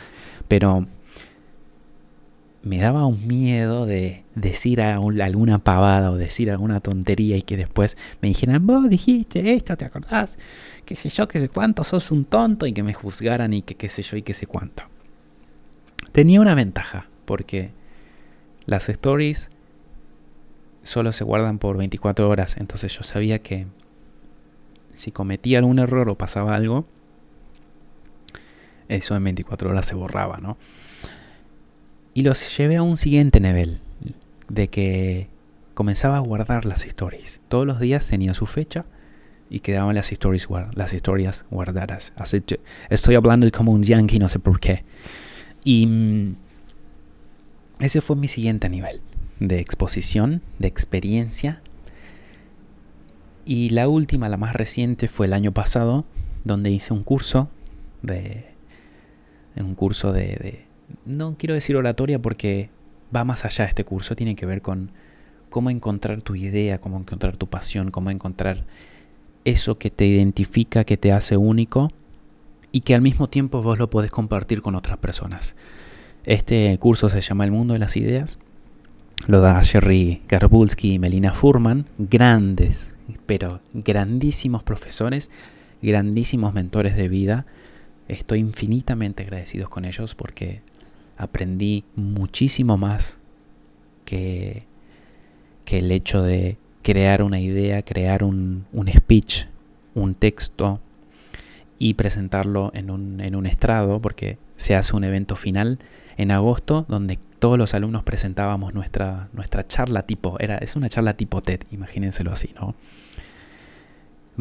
Pero 0.49 0.85
me 2.61 2.77
daba 2.77 3.05
un 3.05 3.25
miedo 3.27 3.85
de 3.85 4.23
decir 4.35 4.81
alguna 4.81 5.59
pavada 5.59 6.11
o 6.11 6.17
decir 6.17 6.51
alguna 6.51 6.81
tontería 6.81 7.37
y 7.37 7.41
que 7.41 7.57
después 7.57 7.97
me 8.21 8.27
dijeran, 8.27 8.65
vos 8.65 8.89
dijiste 8.89 9.53
esto, 9.53 9.77
¿te 9.77 9.85
acordás? 9.85 10.37
Qué 10.85 10.95
sé 10.95 11.09
yo, 11.09 11.27
qué 11.27 11.39
sé 11.39 11.49
cuánto, 11.49 11.83
sos 11.83 12.11
un 12.11 12.25
tonto 12.25 12.65
y 12.65 12.73
que 12.73 12.83
me 12.83 12.93
juzgaran 12.93 13.53
y 13.53 13.61
que 13.61 13.75
qué 13.75 13.89
sé 13.89 14.01
yo 14.01 14.17
y 14.17 14.23
qué 14.23 14.33
sé 14.33 14.45
cuánto. 14.45 14.83
Tenía 16.11 16.41
una 16.41 16.55
ventaja, 16.55 17.07
porque 17.25 17.71
las 18.65 18.89
stories 18.89 19.51
solo 20.83 21.11
se 21.11 21.23
guardan 21.23 21.59
por 21.59 21.77
24 21.77 22.27
horas, 22.27 22.57
entonces 22.57 22.95
yo 22.97 23.03
sabía 23.03 23.39
que 23.39 23.67
si 24.95 25.11
cometía 25.11 25.59
algún 25.59 25.79
error 25.79 26.09
o 26.09 26.15
pasaba 26.15 26.55
algo, 26.55 26.85
eso 28.89 29.15
en 29.15 29.23
24 29.23 29.69
horas 29.69 29.85
se 29.85 29.95
borraba, 29.95 30.39
¿no? 30.39 30.57
Y 32.19 32.23
los 32.23 32.57
llevé 32.57 32.75
a 32.75 32.83
un 32.83 32.97
siguiente 32.97 33.39
nivel, 33.39 33.79
de 34.49 34.67
que 34.67 35.29
comenzaba 35.73 36.17
a 36.17 36.19
guardar 36.19 36.65
las 36.65 36.83
stories. 36.83 37.39
Todos 37.47 37.65
los 37.65 37.79
días 37.79 38.05
tenía 38.07 38.33
su 38.33 38.45
fecha 38.45 38.83
y 39.49 39.61
quedaban 39.61 39.95
las 39.95 40.11
stories, 40.11 40.49
historias 40.93 41.45
guardadas. 41.49 42.11
Así 42.17 42.43
estoy 42.89 43.15
hablando 43.15 43.49
como 43.51 43.71
un 43.71 43.83
yankee, 43.83 44.19
no 44.19 44.27
sé 44.27 44.37
por 44.37 44.59
qué. 44.59 44.83
Y 45.63 45.87
mm, 45.87 46.35
ese 47.79 48.01
fue 48.01 48.17
mi 48.17 48.27
siguiente 48.27 48.67
nivel 48.67 48.99
de 49.39 49.61
exposición, 49.61 50.41
de 50.57 50.67
experiencia 50.67 51.61
y 53.45 53.69
la 53.69 53.87
última, 53.87 54.27
la 54.27 54.35
más 54.35 54.57
reciente, 54.57 55.07
fue 55.07 55.27
el 55.27 55.31
año 55.31 55.53
pasado, 55.53 56.03
donde 56.43 56.69
hice 56.69 56.91
un 56.91 57.05
curso 57.05 57.49
de... 58.01 58.43
Un 59.55 59.75
curso 59.75 60.11
de, 60.11 60.67
No 61.05 61.35
quiero 61.37 61.53
decir 61.53 61.75
oratoria 61.75 62.19
porque 62.19 62.69
va 63.15 63.23
más 63.23 63.45
allá 63.45 63.65
este 63.65 63.83
curso, 63.83 64.15
tiene 64.15 64.35
que 64.35 64.45
ver 64.45 64.61
con 64.61 64.91
cómo 65.49 65.69
encontrar 65.69 66.21
tu 66.21 66.35
idea, 66.35 66.79
cómo 66.79 66.97
encontrar 66.97 67.37
tu 67.37 67.47
pasión, 67.47 67.91
cómo 67.91 68.11
encontrar 68.11 68.65
eso 69.45 69.77
que 69.77 69.89
te 69.89 70.05
identifica, 70.05 70.83
que 70.83 70.97
te 70.97 71.11
hace 71.11 71.37
único 71.37 71.91
y 72.71 72.81
que 72.81 72.93
al 72.93 73.01
mismo 73.01 73.29
tiempo 73.29 73.61
vos 73.61 73.79
lo 73.79 73.89
podés 73.89 74.11
compartir 74.11 74.61
con 74.61 74.75
otras 74.75 74.97
personas. 74.97 75.55
Este 76.23 76.77
curso 76.79 77.09
se 77.09 77.21
llama 77.21 77.45
El 77.45 77.51
Mundo 77.51 77.73
de 77.73 77.79
las 77.79 77.97
Ideas. 77.97 78.37
Lo 79.27 79.41
da 79.41 79.63
Jerry 79.63 80.21
Garbulski 80.27 80.93
y 80.93 80.99
Melina 80.99 81.33
Furman, 81.33 81.85
grandes, 81.97 82.91
pero 83.25 83.59
grandísimos 83.73 84.63
profesores, 84.63 85.29
grandísimos 85.81 86.53
mentores 86.53 86.95
de 86.95 87.09
vida. 87.09 87.45
Estoy 88.07 88.39
infinitamente 88.39 89.23
agradecido 89.23 89.69
con 89.69 89.85
ellos 89.85 90.15
porque 90.15 90.61
aprendí 91.19 91.83
muchísimo 91.95 92.77
más 92.77 93.19
que, 94.05 94.63
que 95.65 95.79
el 95.79 95.91
hecho 95.91 96.23
de 96.23 96.57
crear 96.81 97.21
una 97.21 97.39
idea, 97.39 97.83
crear 97.83 98.23
un, 98.23 98.65
un 98.71 98.87
speech, 98.87 99.45
un 99.93 100.15
texto 100.15 100.79
y 101.77 101.93
presentarlo 101.93 102.71
en 102.73 102.89
un, 102.89 103.19
en 103.19 103.35
un 103.35 103.45
estrado, 103.45 104.01
porque 104.01 104.37
se 104.55 104.75
hace 104.75 104.95
un 104.95 105.03
evento 105.03 105.35
final 105.35 105.77
en 106.17 106.31
agosto 106.31 106.85
donde 106.87 107.19
todos 107.37 107.57
los 107.57 107.73
alumnos 107.73 108.03
presentábamos 108.03 108.73
nuestra, 108.73 109.27
nuestra 109.33 109.65
charla 109.65 110.03
tipo, 110.03 110.37
era, 110.39 110.57
es 110.57 110.77
una 110.77 110.87
charla 110.87 111.15
tipo 111.15 111.41
TED, 111.41 111.61
imagínenselo 111.71 112.31
así, 112.31 112.53
¿no? 112.55 112.75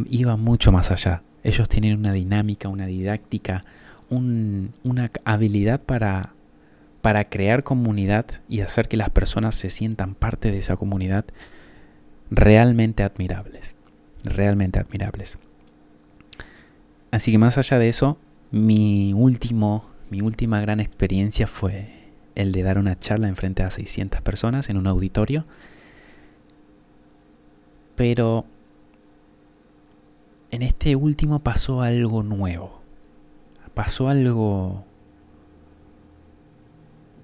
Iba 0.09 0.37
mucho 0.37 0.71
más 0.71 0.93
allá. 0.93 1.23
Ellos 1.43 1.69
tienen 1.69 1.99
una 1.99 2.13
dinámica, 2.13 2.69
una 2.69 2.87
didáctica, 2.87 3.65
una 4.11 5.11
habilidad 5.25 5.81
para, 5.81 6.35
para 7.03 7.29
crear 7.29 7.63
comunidad 7.63 8.27
y 8.49 8.61
hacer 8.61 8.89
que 8.89 8.97
las 8.97 9.11
personas 9.11 9.55
se 9.55 9.71
sientan 9.71 10.15
parte 10.15 10.51
de 10.51 10.59
esa 10.59 10.77
comunidad 10.77 11.25
realmente 12.31 13.03
admirables. 13.03 13.77
Realmente 14.25 14.79
admirables. 14.79 15.39
Así 17.11 17.33
que 17.33 17.39
más 17.39 17.57
allá 17.57 17.79
de 17.79 17.89
eso, 17.89 18.19
mi 18.51 19.13
último, 19.15 19.89
mi 20.11 20.21
última 20.21 20.61
gran 20.61 20.81
experiencia 20.81 21.47
fue 21.47 21.99
el 22.35 22.53
de 22.53 22.63
dar 22.63 22.79
una 22.79 22.99
charla 22.99 23.29
en 23.29 23.37
frente 23.37 23.63
a 23.63 23.71
600 23.71 24.21
personas 24.21 24.69
en 24.69 24.77
un 24.77 24.87
auditorio. 24.87 25.45
Pero 27.97 28.45
en 30.51 30.63
este 30.63 30.97
último 30.97 31.41
pasó 31.41 31.83
algo 31.83 32.23
nuevo. 32.23 32.81
Pasó 33.75 34.09
algo 34.09 34.85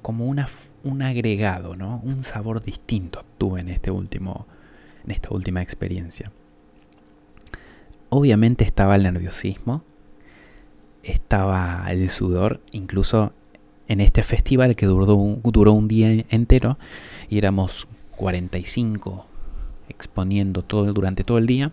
como 0.04 0.26
una, 0.26 0.46
un 0.82 1.00
agregado, 1.00 1.76
¿no? 1.76 2.02
Un 2.04 2.22
sabor 2.22 2.62
distinto 2.62 3.24
tuve 3.38 3.62
en 3.62 3.70
este 3.70 3.90
último 3.90 4.46
en 5.02 5.12
esta 5.12 5.30
última 5.32 5.62
experiencia. 5.62 6.30
Obviamente 8.10 8.64
estaba 8.64 8.96
el 8.96 9.04
nerviosismo, 9.04 9.82
estaba 11.02 11.86
el 11.88 12.10
sudor, 12.10 12.60
incluso 12.70 13.32
en 13.88 14.02
este 14.02 14.22
festival 14.22 14.76
que 14.76 14.84
duró 14.84 15.14
un, 15.14 15.40
duró 15.42 15.72
un 15.72 15.88
día 15.88 16.22
entero 16.28 16.78
y 17.30 17.38
éramos 17.38 17.88
45 18.16 19.24
exponiendo 19.88 20.62
todo 20.62 20.92
durante 20.92 21.24
todo 21.24 21.38
el 21.38 21.46
día. 21.46 21.72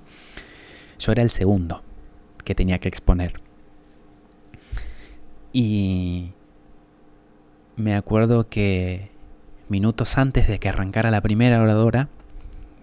Yo 1.00 1.12
era 1.12 1.22
el 1.22 1.32
segundo 1.32 1.84
que 2.46 2.56
tenía 2.56 2.80
que 2.80 2.88
exponer. 2.88 3.42
Y 5.52 6.32
me 7.82 7.96
acuerdo 7.96 8.48
que 8.48 9.10
minutos 9.68 10.18
antes 10.18 10.48
de 10.48 10.60
que 10.60 10.70
arrancara 10.70 11.12
la 11.12 11.22
primera 11.22 11.62
oradora, 11.62 12.10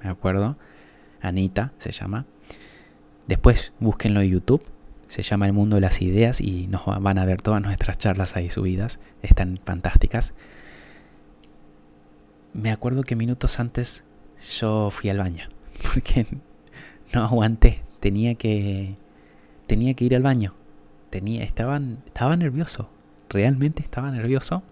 me 0.03 0.11
acuerdo, 0.11 0.57
Anita 1.21 1.73
se 1.79 1.93
llama. 1.93 2.27
Después 3.27 3.73
búsquenlo 3.79 4.21
en 4.21 4.31
YouTube, 4.31 4.65
se 5.07 5.23
llama 5.23 5.47
El 5.47 5.53
Mundo 5.53 5.77
de 5.77 5.81
las 5.81 6.03
Ideas 6.03 6.41
y 6.41 6.67
nos 6.67 6.85
van 6.85 7.19
a 7.19 7.25
ver 7.25 7.41
todas 7.41 7.63
nuestras 7.63 7.99
charlas 7.99 8.37
ahí 8.37 8.51
subidas, 8.51 8.99
están 9.23 9.59
fantásticas. 9.65 10.35
Me 12.53 12.71
acuerdo 12.71 13.03
que 13.03 13.17
minutos 13.17 13.61
antes 13.61 14.05
yo 14.59 14.91
fui 14.91 15.11
al 15.11 15.19
baño, 15.19 15.49
porque 15.83 16.27
no 17.13 17.23
aguanté, 17.23 17.83
tenía 18.01 18.35
que 18.35 18.97
tenía 19.67 19.95
que 19.95 20.05
ir 20.05 20.17
al 20.17 20.23
baño. 20.23 20.55
Tenía 21.11 21.43
estaba, 21.43 21.81
estaba 22.07 22.37
nervioso, 22.37 22.91
realmente 23.31 23.83
estaba 23.83 24.11
nervioso, 24.11 24.63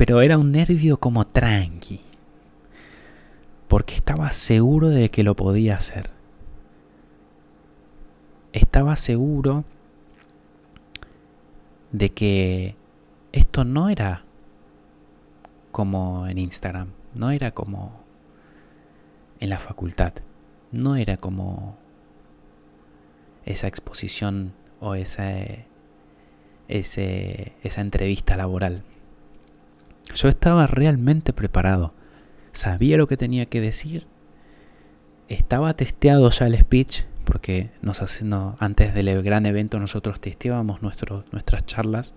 pero 0.00 0.22
era 0.22 0.38
un 0.38 0.50
nervio 0.50 0.96
como 0.96 1.26
tranqui 1.26 2.00
porque 3.68 3.94
estaba 3.94 4.30
seguro 4.30 4.88
de 4.88 5.10
que 5.10 5.22
lo 5.22 5.36
podía 5.36 5.76
hacer. 5.76 6.08
Estaba 8.54 8.96
seguro 8.96 9.66
de 11.92 12.08
que 12.12 12.76
esto 13.32 13.66
no 13.66 13.90
era 13.90 14.24
como 15.70 16.26
en 16.26 16.38
Instagram, 16.38 16.92
no 17.14 17.30
era 17.30 17.50
como 17.50 18.00
en 19.38 19.50
la 19.50 19.58
facultad, 19.58 20.14
no 20.72 20.96
era 20.96 21.18
como 21.18 21.76
esa 23.44 23.66
exposición 23.66 24.54
o 24.80 24.94
esa, 24.94 25.34
ese, 26.68 27.52
esa 27.62 27.82
entrevista 27.82 28.38
laboral. 28.38 28.82
Yo 30.14 30.28
estaba 30.28 30.66
realmente 30.66 31.32
preparado 31.32 31.94
sabía 32.52 32.96
lo 32.96 33.06
que 33.06 33.16
tenía 33.16 33.46
que 33.46 33.60
decir, 33.60 34.06
estaba 35.28 35.74
testeado 35.74 36.30
ya 36.30 36.46
el 36.46 36.58
speech, 36.58 37.04
porque 37.24 37.70
nos 37.82 38.02
antes 38.58 38.94
del 38.94 39.22
gran 39.22 39.46
evento 39.46 39.78
nosotros 39.78 40.20
testeábamos 40.20 40.82
nuestras 40.82 41.66
charlas, 41.66 42.14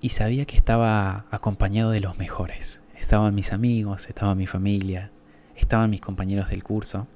y 0.00 0.10
sabía 0.10 0.46
que 0.46 0.56
estaba 0.56 1.26
acompañado 1.30 1.90
de 1.90 2.00
los 2.00 2.18
mejores. 2.18 2.80
Estaban 2.96 3.34
mis 3.34 3.52
amigos, 3.52 4.08
estaba 4.08 4.34
mi 4.34 4.46
familia, 4.46 5.10
estaban 5.56 5.90
mis 5.90 6.00
compañeros 6.00 6.50
del 6.50 6.64
curso, 6.64 7.06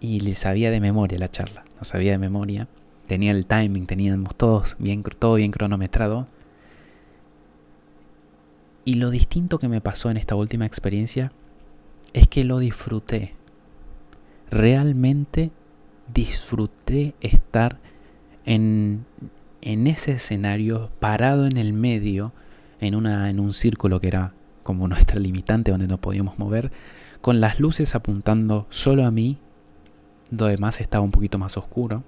y 0.00 0.20
les 0.20 0.38
sabía 0.38 0.70
de 0.70 0.80
memoria 0.80 1.18
la 1.18 1.30
charla, 1.30 1.64
no 1.78 1.84
sabía 1.84 2.12
de 2.12 2.18
memoria. 2.18 2.68
Tenía 3.06 3.32
el 3.32 3.46
timing, 3.46 3.86
teníamos 3.86 4.34
todos 4.34 4.76
bien, 4.78 5.02
todo 5.02 5.34
bien 5.34 5.50
cronometrado 5.50 6.26
y 8.84 8.94
lo 8.94 9.10
distinto 9.10 9.58
que 9.58 9.68
me 9.68 9.80
pasó 9.80 10.10
en 10.10 10.16
esta 10.16 10.34
última 10.34 10.66
experiencia 10.66 11.32
es 12.12 12.28
que 12.28 12.44
lo 12.44 12.58
disfruté. 12.58 13.34
Realmente 14.50 15.50
disfruté 16.12 17.14
estar 17.20 17.78
en, 18.44 19.06
en 19.62 19.86
ese 19.86 20.12
escenario, 20.12 20.90
parado 21.00 21.46
en 21.46 21.56
el 21.56 21.72
medio, 21.72 22.32
en, 22.80 22.94
una, 22.94 23.30
en 23.30 23.40
un 23.40 23.54
círculo 23.54 24.00
que 24.00 24.08
era 24.08 24.34
como 24.62 24.86
nuestra 24.88 25.18
limitante 25.18 25.70
donde 25.70 25.88
no 25.88 25.98
podíamos 25.98 26.38
mover, 26.38 26.70
con 27.22 27.40
las 27.40 27.58
luces 27.58 27.94
apuntando 27.94 28.66
solo 28.68 29.06
a 29.06 29.10
mí, 29.10 29.38
lo 30.30 30.44
demás 30.46 30.80
estaba 30.80 31.02
un 31.02 31.10
poquito 31.10 31.38
más 31.38 31.56
oscuro, 31.56 32.04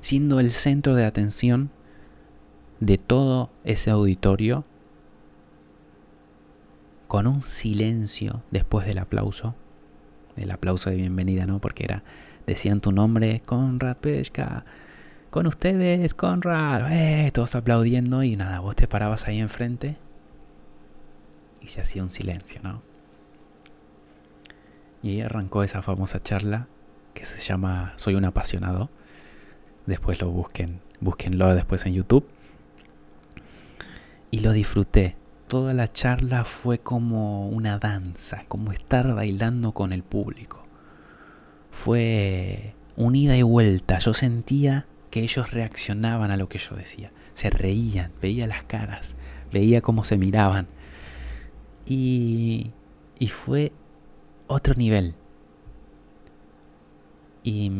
siendo 0.00 0.40
el 0.40 0.50
centro 0.50 0.94
de 0.94 1.04
atención 1.04 1.70
de 2.80 2.98
todo 2.98 3.50
ese 3.64 3.90
auditorio 3.90 4.64
con 7.08 7.26
un 7.26 7.42
silencio 7.42 8.42
después 8.50 8.86
del 8.86 8.98
aplauso, 8.98 9.54
el 10.36 10.50
aplauso 10.50 10.90
de 10.90 10.96
bienvenida, 10.96 11.46
¿no? 11.46 11.58
Porque 11.58 11.84
era, 11.84 12.02
decían 12.46 12.80
tu 12.80 12.92
nombre, 12.92 13.42
Conrad 13.44 13.96
Pesca, 13.96 14.64
con 15.30 15.46
ustedes, 15.46 16.14
Conrad, 16.14 16.92
eh, 16.92 17.30
todos 17.32 17.54
aplaudiendo 17.54 18.22
y 18.22 18.36
nada, 18.36 18.60
vos 18.60 18.76
te 18.76 18.86
parabas 18.86 19.26
ahí 19.26 19.40
enfrente 19.40 19.96
y 21.60 21.68
se 21.68 21.80
hacía 21.80 22.02
un 22.02 22.10
silencio, 22.10 22.60
¿no? 22.62 22.82
Y 25.02 25.10
ahí 25.10 25.20
arrancó 25.20 25.62
esa 25.62 25.82
famosa 25.82 26.22
charla 26.22 26.66
que 27.14 27.24
se 27.24 27.38
llama 27.38 27.94
Soy 27.96 28.14
un 28.14 28.24
apasionado. 28.24 28.90
Después 29.88 30.20
lo 30.20 30.28
busquen, 30.28 30.80
búsquenlo 31.00 31.54
después 31.54 31.86
en 31.86 31.94
YouTube. 31.94 32.28
Y 34.30 34.40
lo 34.40 34.52
disfruté, 34.52 35.16
toda 35.46 35.72
la 35.72 35.90
charla 35.90 36.44
fue 36.44 36.78
como 36.78 37.48
una 37.48 37.78
danza, 37.78 38.44
como 38.48 38.70
estar 38.72 39.14
bailando 39.14 39.72
con 39.72 39.94
el 39.94 40.02
público. 40.02 40.62
Fue 41.70 42.74
un 42.96 43.16
ida 43.16 43.34
y 43.38 43.40
vuelta. 43.40 43.98
Yo 43.98 44.12
sentía 44.12 44.84
que 45.10 45.20
ellos 45.20 45.52
reaccionaban 45.52 46.30
a 46.30 46.36
lo 46.36 46.50
que 46.50 46.58
yo 46.58 46.76
decía. 46.76 47.10
Se 47.32 47.48
reían, 47.48 48.12
veía 48.20 48.46
las 48.46 48.64
caras, 48.64 49.16
veía 49.50 49.80
cómo 49.80 50.04
se 50.04 50.18
miraban. 50.18 50.66
Y, 51.86 52.72
y 53.18 53.28
fue 53.28 53.72
otro 54.48 54.74
nivel. 54.74 55.14
Y 57.42 57.72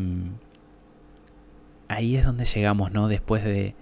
ahí 1.89 2.15
es 2.15 2.23
donde 2.23 2.45
llegamos, 2.45 2.93
¿no? 2.93 3.09
Después 3.09 3.43
de, 3.43 3.75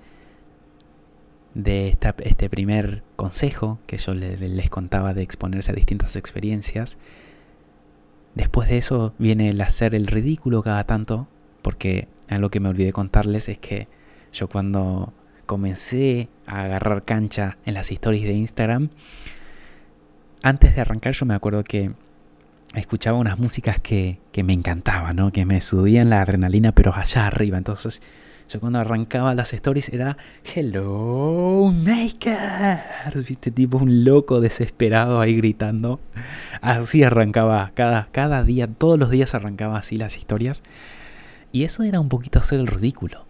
de 1.53 1.95
este 2.23 2.49
primer 2.49 3.03
consejo 3.15 3.77
que 3.85 3.97
yo 3.97 4.15
les, 4.15 4.69
contaba 4.69 5.13
de 5.13 5.21
exponerse 5.21 5.71
a 5.71 5.75
distintas 5.75 6.15
experiencias. 6.15 6.97
Después 8.33 8.69
de 8.69 8.77
eso 8.77 9.13
viene 9.19 9.49
el 9.49 9.61
hacer 9.61 9.93
el 9.93 10.07
ridículo 10.07 10.63
cada 10.63 10.85
tanto, 10.85 11.27
porque 11.61 12.07
algo 12.29 12.49
que 12.49 12.59
me 12.59 12.69
olvidé 12.69 12.93
contarles 12.93 13.49
es 13.49 13.59
que 13.59 13.87
yo 14.31 14.47
cuando 14.47 15.13
comencé 15.45 16.29
a 16.45 16.63
agarrar 16.63 17.03
cancha 17.03 17.57
en 17.65 17.73
las 17.73 17.91
stories 17.91 18.23
de 18.23 18.33
Instagram, 18.33 18.89
antes 20.43 20.75
de 20.75 20.81
arrancar 20.81 21.13
yo 21.13 21.25
me 21.25 21.33
acuerdo 21.33 21.63
que 21.63 21.93
escuchaba 22.73 23.17
unas 23.17 23.39
músicas 23.39 23.79
que, 23.79 24.19
que 24.31 24.43
me 24.43 24.53
encantaban, 24.53 25.31
que 25.31 25.45
me 25.45 25.61
subían 25.61 26.09
la 26.09 26.21
adrenalina, 26.21 26.71
pero 26.71 26.93
allá 26.93 27.27
arriba. 27.27 27.57
Entonces 27.57 28.01
yo 28.49 28.61
cuando 28.61 28.79
arrancaba 28.79 29.35
las 29.35 29.51
stories 29.51 29.89
era 29.89 30.15
Hello 30.55 31.73
Makers. 31.73 33.25
Viste, 33.27 33.51
tipo 33.51 33.77
un 33.77 34.05
loco 34.05 34.39
desesperado 34.39 35.19
ahí 35.19 35.35
gritando. 35.35 35.99
Así 36.61 37.03
arrancaba 37.03 37.71
cada, 37.73 38.07
cada 38.11 38.43
día, 38.43 38.67
todos 38.67 38.97
los 38.97 39.09
días 39.09 39.35
arrancaba 39.35 39.77
así 39.77 39.97
las 39.97 40.15
historias. 40.15 40.63
Y 41.51 41.63
eso 41.63 41.83
era 41.83 41.99
un 41.99 42.07
poquito 42.07 42.39
hacer 42.39 42.59
el 42.59 42.67
ridículo. 42.67 43.25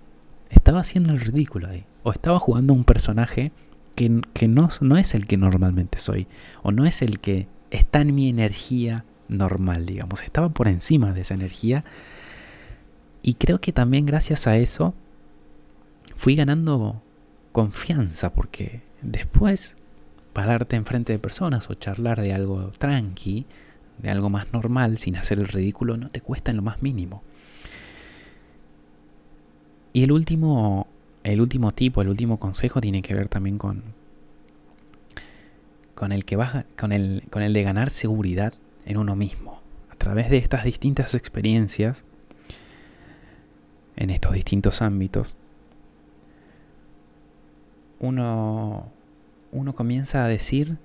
estaba 0.49 0.81
haciendo 0.81 1.13
el 1.13 1.19
ridículo 1.19 1.67
ahí. 1.67 1.85
O 2.03 2.11
estaba 2.11 2.37
jugando 2.39 2.73
un 2.73 2.83
personaje 2.83 3.51
que, 3.95 4.21
que 4.33 4.47
no, 4.47 4.69
no 4.81 4.97
es 4.97 5.15
el 5.15 5.25
que 5.25 5.37
normalmente 5.37 5.97
soy. 5.97 6.27
O 6.61 6.71
no 6.71 6.85
es 6.85 7.01
el 7.01 7.19
que 7.19 7.47
está 7.71 8.01
en 8.01 8.13
mi 8.13 8.29
energía 8.29 9.03
normal, 9.27 9.85
digamos. 9.85 10.23
Estaba 10.23 10.49
por 10.49 10.67
encima 10.67 11.13
de 11.13 11.21
esa 11.21 11.33
energía. 11.33 11.83
Y 13.21 13.35
creo 13.35 13.59
que 13.59 13.73
también 13.73 14.05
gracias 14.05 14.47
a 14.47 14.57
eso 14.57 14.93
fui 16.15 16.35
ganando 16.35 17.01
confianza 17.51 18.33
porque 18.33 18.81
después 19.01 19.75
pararte 20.33 20.75
enfrente 20.75 21.13
de 21.13 21.19
personas 21.19 21.69
o 21.69 21.73
charlar 21.73 22.21
de 22.21 22.33
algo 22.33 22.71
tranqui, 22.77 23.45
de 23.97 24.11
algo 24.11 24.29
más 24.29 24.53
normal, 24.53 24.97
sin 24.97 25.15
hacer 25.15 25.39
el 25.39 25.47
ridículo, 25.47 25.97
no 25.97 26.09
te 26.09 26.21
cuesta 26.21 26.51
en 26.51 26.57
lo 26.57 26.63
más 26.63 26.81
mínimo. 26.81 27.23
Y 29.93 30.03
el 30.03 30.11
último, 30.11 30.87
el 31.23 31.41
último 31.41 31.71
tipo, 31.71 32.01
el 32.01 32.09
último 32.09 32.39
consejo 32.39 32.81
tiene 32.81 33.01
que 33.01 33.15
ver 33.15 33.29
también 33.29 33.57
con, 33.57 33.81
con 35.95 36.11
el 36.11 36.23
que 36.23 36.35
baja, 36.35 36.65
con 36.77 36.91
el, 36.91 37.23
con 37.31 37.41
el 37.41 37.53
de 37.53 37.63
ganar 37.63 37.89
seguridad 37.89 38.53
en 38.87 38.97
uno 38.97 39.15
mismo. 39.15 39.61
A 39.91 39.95
través 39.95 40.29
de 40.29 40.37
estas 40.37 40.63
distintas 40.63 41.13
experiencias, 41.13 42.03
en 43.95 44.09
estos 44.09 44.33
distintos 44.33 44.81
ámbitos, 44.81 45.35
uno, 47.99 48.91
uno 49.51 49.75
comienza 49.75 50.23
a 50.23 50.27
decir, 50.27 50.77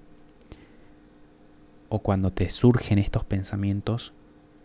o 1.88 2.00
cuando 2.00 2.32
te 2.32 2.48
surgen 2.48 2.98
estos 2.98 3.24
pensamientos 3.24 4.12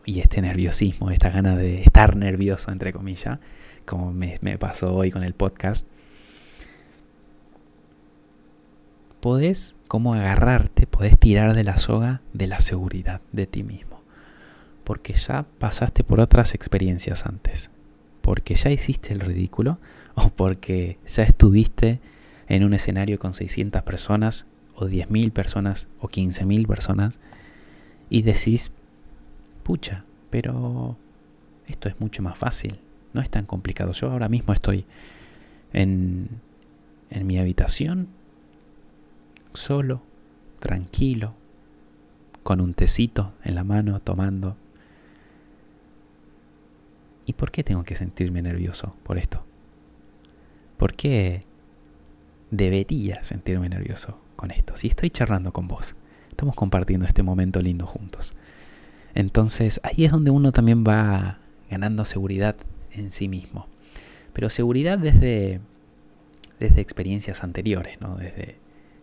y 0.05 0.21
este 0.21 0.41
nerviosismo, 0.41 1.11
esta 1.11 1.29
gana 1.29 1.55
de 1.55 1.83
estar 1.83 2.15
nervioso, 2.15 2.71
entre 2.71 2.93
comillas, 2.93 3.39
como 3.85 4.13
me, 4.13 4.39
me 4.41 4.57
pasó 4.57 4.95
hoy 4.95 5.11
con 5.11 5.23
el 5.23 5.33
podcast, 5.33 5.85
podés 9.27 9.75
como 9.89 10.13
agarrarte, 10.13 10.87
podés 10.87 11.19
tirar 11.19 11.53
de 11.53 11.65
la 11.65 11.75
soga 11.75 12.21
de 12.31 12.47
la 12.47 12.61
seguridad 12.61 13.19
de 13.33 13.45
ti 13.45 13.61
mismo. 13.61 13.99
Porque 14.85 15.15
ya 15.15 15.45
pasaste 15.59 16.05
por 16.05 16.21
otras 16.21 16.53
experiencias 16.53 17.25
antes. 17.25 17.69
Porque 18.21 18.55
ya 18.55 18.71
hiciste 18.71 19.13
el 19.13 19.19
ridículo 19.19 19.79
o 20.15 20.29
porque 20.29 20.97
ya 21.05 21.23
estuviste 21.23 21.99
en 22.47 22.63
un 22.63 22.73
escenario 22.73 23.19
con 23.19 23.33
600 23.33 23.83
personas 23.83 24.45
o 24.75 24.85
10.000 24.85 25.33
personas 25.33 25.89
o 25.99 26.07
15.000 26.07 26.65
personas 26.65 27.19
y 28.09 28.21
decís, 28.21 28.71
pucha, 29.63 30.05
pero 30.29 30.95
esto 31.67 31.89
es 31.89 31.99
mucho 31.99 32.23
más 32.23 32.37
fácil, 32.37 32.79
no 33.11 33.19
es 33.19 33.29
tan 33.29 33.45
complicado. 33.45 33.91
Yo 33.91 34.09
ahora 34.09 34.29
mismo 34.29 34.53
estoy 34.53 34.85
en, 35.73 36.29
en 37.09 37.27
mi 37.27 37.39
habitación, 37.39 38.07
solo, 39.57 40.01
tranquilo, 40.59 41.33
con 42.43 42.61
un 42.61 42.73
tecito 42.73 43.33
en 43.43 43.55
la 43.55 43.63
mano, 43.63 43.99
tomando. 43.99 44.55
¿Y 47.25 47.33
por 47.33 47.51
qué 47.51 47.63
tengo 47.63 47.83
que 47.83 47.95
sentirme 47.95 48.41
nervioso 48.41 48.95
por 49.03 49.17
esto? 49.17 49.43
¿Por 50.77 50.93
qué 50.93 51.45
debería 52.51 53.23
sentirme 53.23 53.69
nervioso 53.69 54.19
con 54.35 54.51
esto. 54.51 54.77
Si 54.77 54.87
estoy 54.87 55.09
charlando 55.09 55.51
con 55.51 55.67
vos, 55.67 55.95
estamos 56.29 56.55
compartiendo 56.55 57.05
este 57.05 57.23
momento 57.23 57.61
lindo 57.61 57.85
juntos. 57.85 58.33
Entonces 59.13 59.81
ahí 59.83 60.05
es 60.05 60.11
donde 60.11 60.31
uno 60.31 60.51
también 60.51 60.83
va 60.87 61.39
ganando 61.69 62.05
seguridad 62.05 62.55
en 62.91 63.11
sí 63.11 63.27
mismo. 63.27 63.67
Pero 64.33 64.49
seguridad 64.49 64.99
desde, 64.99 65.59
desde 66.59 66.81
experiencias 66.81 67.43
anteriores, 67.43 67.99
¿no? 67.99 68.15
Desde, 68.15 68.57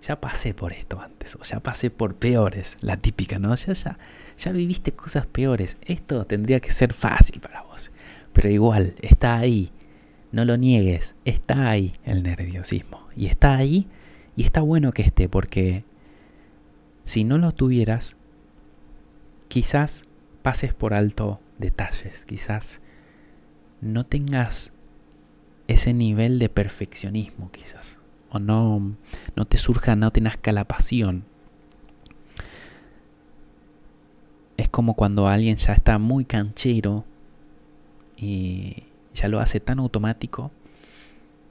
ya 0.07 0.21
pasé 0.21 0.53
por 0.53 0.73
esto 0.73 1.01
antes, 1.01 1.35
o 1.37 1.43
ya 1.43 1.61
pasé 1.61 1.91
por 1.91 2.15
peores, 2.15 2.77
la 2.83 2.99
típica, 2.99 3.39
¿no? 3.39 3.55
Ya, 3.55 3.73
ya, 3.73 3.99
ya 4.37 4.53
viviste 4.53 4.93
cosas 4.93 5.27
peores. 5.27 5.79
Esto 5.87 6.25
tendría 6.27 6.61
que 6.61 6.73
ser 6.73 6.93
fácil 6.93 7.41
para 7.41 7.63
vos. 7.63 7.91
Pero 8.33 8.51
igual, 8.51 8.97
está 9.01 9.39
ahí. 9.39 9.71
No 10.31 10.45
lo 10.45 10.57
niegues, 10.57 11.15
está 11.25 11.71
ahí 11.71 11.99
el 12.05 12.23
nerviosismo. 12.23 13.09
Y 13.17 13.27
está 13.27 13.57
ahí 13.57 13.87
y 14.37 14.43
está 14.43 14.61
bueno 14.61 14.93
que 14.93 15.03
esté 15.03 15.29
porque 15.29 15.85
si 17.05 17.25
no 17.25 17.39
lo 17.39 17.53
tuvieras, 17.53 18.17
quizás 19.49 20.05
pases 20.43 20.75
por 20.75 20.93
alto 20.93 21.41
detalles, 21.59 22.25
quizás 22.25 22.81
no 23.81 24.05
tengas 24.05 24.73
ese 25.67 25.95
nivel 25.95 26.39
de 26.39 26.49
perfeccionismo 26.51 27.51
quizás 27.51 27.99
o 28.35 28.39
no 28.39 28.97
no 29.37 29.45
te 29.47 29.59
surja 29.59 29.97
no 29.97 30.11
te 30.11 30.21
nazca 30.21 30.53
la 30.53 30.65
pasión 30.65 31.25
es 34.57 34.69
como 34.69 34.95
cuando 34.95 35.29
alguien 35.29 35.57
ya 35.57 35.73
está 35.73 35.99
muy 35.99 36.25
canchero 36.25 37.05
y 38.17 38.85
ya 39.15 39.29
lo 39.29 39.41
hace 39.41 39.61
tan 39.61 39.79
automático 39.79 40.51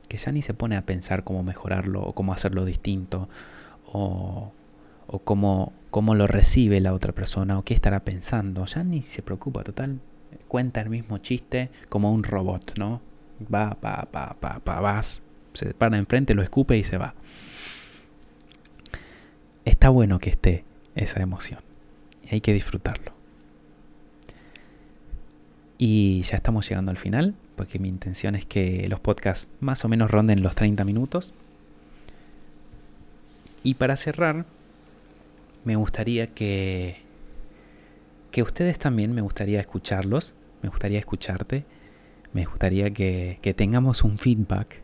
que 0.08 0.17
ya 0.17 0.32
ni 0.32 0.41
se 0.41 0.54
pone 0.54 0.78
a 0.78 0.86
pensar 0.86 1.24
cómo 1.24 1.41
mejorarlo 1.43 2.04
o 2.04 2.13
cómo 2.13 2.34
hacerlo 2.34 2.65
distinto 2.65 3.28
o, 3.91 4.52
o 5.08 5.19
cómo, 5.19 5.74
cómo 5.89 6.15
lo 6.15 6.28
recibe 6.28 6.80
la 6.82 6.93
otra 6.93 7.13
persona 7.13 7.58
o 7.58 7.63
qué 7.63 7.74
estará 7.74 8.02
pensando. 8.02 8.65
Ya 8.65 8.84
ni 8.84 9.02
se 9.02 9.22
preocupa, 9.22 9.63
total. 9.63 10.00
Cuenta 10.48 10.82
el 10.82 10.89
mismo 10.89 11.17
chiste 11.17 11.72
como 11.89 12.12
un 12.12 12.24
robot, 12.24 12.78
¿no? 12.78 13.02
Va, 13.54 13.76
va, 13.84 14.08
va, 14.13 14.36
va, 14.43 14.62
va, 14.67 14.80
vas. 14.82 15.24
Se 15.54 15.74
para 15.74 15.98
enfrente, 15.98 16.34
lo 16.34 16.42
escupe 16.42 16.78
y 16.78 16.84
se 16.84 16.98
va. 16.98 17.13
Está 19.66 19.89
bueno 19.89 20.20
que 20.20 20.30
esté 20.30 20.63
esa 20.96 21.22
emoción. 21.22 21.62
Y 22.24 22.36
hay 22.36 22.42
que 22.42 22.54
disfrutarlo. 22.54 23.13
Y 25.78 26.22
ya 26.22 26.38
estamos 26.38 26.68
llegando 26.68 26.92
al 26.92 26.98
final 26.98 27.36
porque 27.56 27.80
mi 27.80 27.88
intención 27.88 28.36
es 28.36 28.46
que 28.46 28.88
los 28.89 29.00
podcasts 29.00 29.50
más 29.60 29.86
o 29.86 29.89
menos 29.89 30.12
ronden 30.12 30.42
los 30.42 30.56
30 30.56 30.84
minutos. 30.86 31.34
Y 33.63 33.76
para 33.76 33.96
cerrar, 33.96 34.46
me 35.63 35.76
gustaría 35.76 36.28
que, 36.28 36.98
que 38.32 38.44
ustedes 38.44 38.78
también, 38.80 39.13
me 39.13 39.22
gustaría 39.22 39.60
escucharlos, 39.60 40.34
me 40.62 40.70
gustaría 40.70 41.00
escucharte, 41.00 41.66
me 42.34 42.46
gustaría 42.46 42.92
que, 42.92 43.39
que 43.42 43.54
tengamos 43.54 44.04
un 44.04 44.18
feedback, 44.18 44.82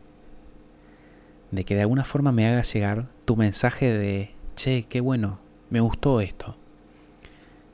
de 1.50 1.64
que 1.64 1.74
de 1.74 1.82
alguna 1.82 2.04
forma 2.04 2.32
me 2.32 2.48
haga 2.48 2.62
llegar 2.62 3.08
tu 3.24 3.36
mensaje 3.36 3.86
de, 3.86 4.30
che, 4.54 4.84
qué 4.88 5.00
bueno, 5.00 5.38
me 5.68 5.80
gustó 5.80 6.20
esto. 6.20 6.56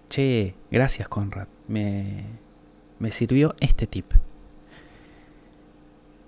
Che, 0.08 0.54
gracias 0.70 1.08
Conrad, 1.08 1.48
me, 1.68 2.24
me 2.98 3.10
sirvió 3.10 3.54
este 3.60 3.86
tip. 3.86 4.12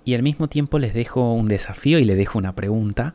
Y 0.05 0.15
al 0.15 0.23
mismo 0.23 0.49
tiempo 0.49 0.79
les 0.79 0.95
dejo 0.95 1.33
un 1.35 1.47
desafío 1.47 1.99
y 1.99 2.05
les 2.05 2.17
dejo 2.17 2.39
una 2.39 2.55
pregunta 2.55 3.15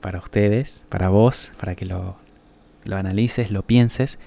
para 0.00 0.18
ustedes, 0.18 0.84
para 0.88 1.08
vos, 1.08 1.52
para 1.58 1.74
que 1.74 1.84
lo, 1.84 2.16
lo 2.84 2.96
analices, 2.96 3.50
lo 3.50 3.62
pienses. 3.62 4.18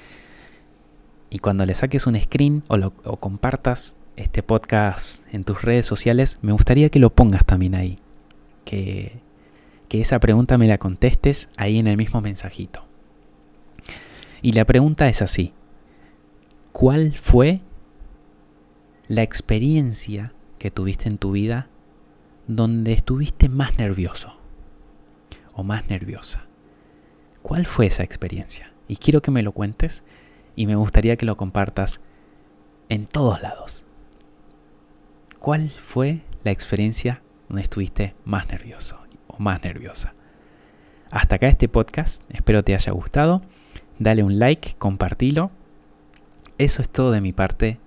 Y 1.29 1.39
cuando 1.39 1.65
le 1.65 1.73
saques 1.73 2.07
un 2.07 2.19
screen 2.19 2.63
o, 2.67 2.77
lo, 2.77 2.93
o 3.03 3.17
compartas 3.17 3.95
este 4.15 4.43
podcast 4.43 5.23
en 5.33 5.43
tus 5.43 5.61
redes 5.61 5.85
sociales, 5.85 6.39
me 6.41 6.51
gustaría 6.51 6.89
que 6.89 6.99
lo 6.99 7.09
pongas 7.09 7.45
también 7.45 7.75
ahí. 7.75 7.99
Que, 8.69 9.21
que 9.87 10.01
esa 10.01 10.19
pregunta 10.19 10.57
me 10.57 10.67
la 10.67 10.77
contestes 10.77 11.47
ahí 11.55 11.79
en 11.79 11.87
el 11.87 11.95
mismo 11.95 12.19
mensajito. 12.19 12.83
Y 14.41 14.51
la 14.51 14.65
pregunta 14.65 15.07
es 15.07 15.21
así. 15.21 15.53
¿Cuál 16.73 17.15
fue 17.15 17.61
la 19.07 19.23
experiencia 19.23 20.33
que 20.59 20.71
tuviste 20.71 21.07
en 21.07 21.17
tu 21.17 21.31
vida 21.31 21.69
donde 22.47 22.93
estuviste 22.93 23.49
más 23.49 23.77
nervioso 23.77 24.37
o 25.53 25.63
más 25.63 25.89
nerviosa. 25.89 26.45
¿Cuál 27.41 27.65
fue 27.65 27.87
esa 27.87 28.03
experiencia? 28.03 28.71
Y 28.87 28.97
quiero 28.97 29.21
que 29.21 29.31
me 29.31 29.43
lo 29.43 29.51
cuentes 29.51 30.03
y 30.55 30.67
me 30.67 30.75
gustaría 30.75 31.17
que 31.17 31.25
lo 31.25 31.37
compartas 31.37 31.99
en 32.89 33.05
todos 33.05 33.41
lados. 33.41 33.83
¿Cuál 35.39 35.69
fue 35.69 36.21
la 36.43 36.51
experiencia 36.51 37.21
donde 37.47 37.63
estuviste 37.63 38.15
más 38.25 38.47
nervioso 38.47 38.99
o 39.27 39.37
más 39.39 39.63
nerviosa? 39.63 40.13
Hasta 41.11 41.35
acá 41.35 41.47
este 41.47 41.69
podcast, 41.69 42.23
espero 42.29 42.63
te 42.63 42.75
haya 42.75 42.91
gustado. 42.91 43.41
Dale 43.99 44.23
un 44.23 44.39
like, 44.39 44.75
compartilo. 44.77 45.51
Eso 46.57 46.81
es 46.81 46.89
todo 46.89 47.11
de 47.11 47.21
mi 47.21 47.33
parte 47.33 47.79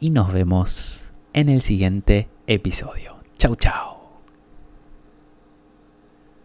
y 0.00 0.10
nos 0.10 0.32
vemos 0.32 1.04
en 1.32 1.48
el 1.48 1.62
siguiente 1.62 2.28
episodio. 2.46 3.16
Chau, 3.36 3.56
chao. 3.56 3.97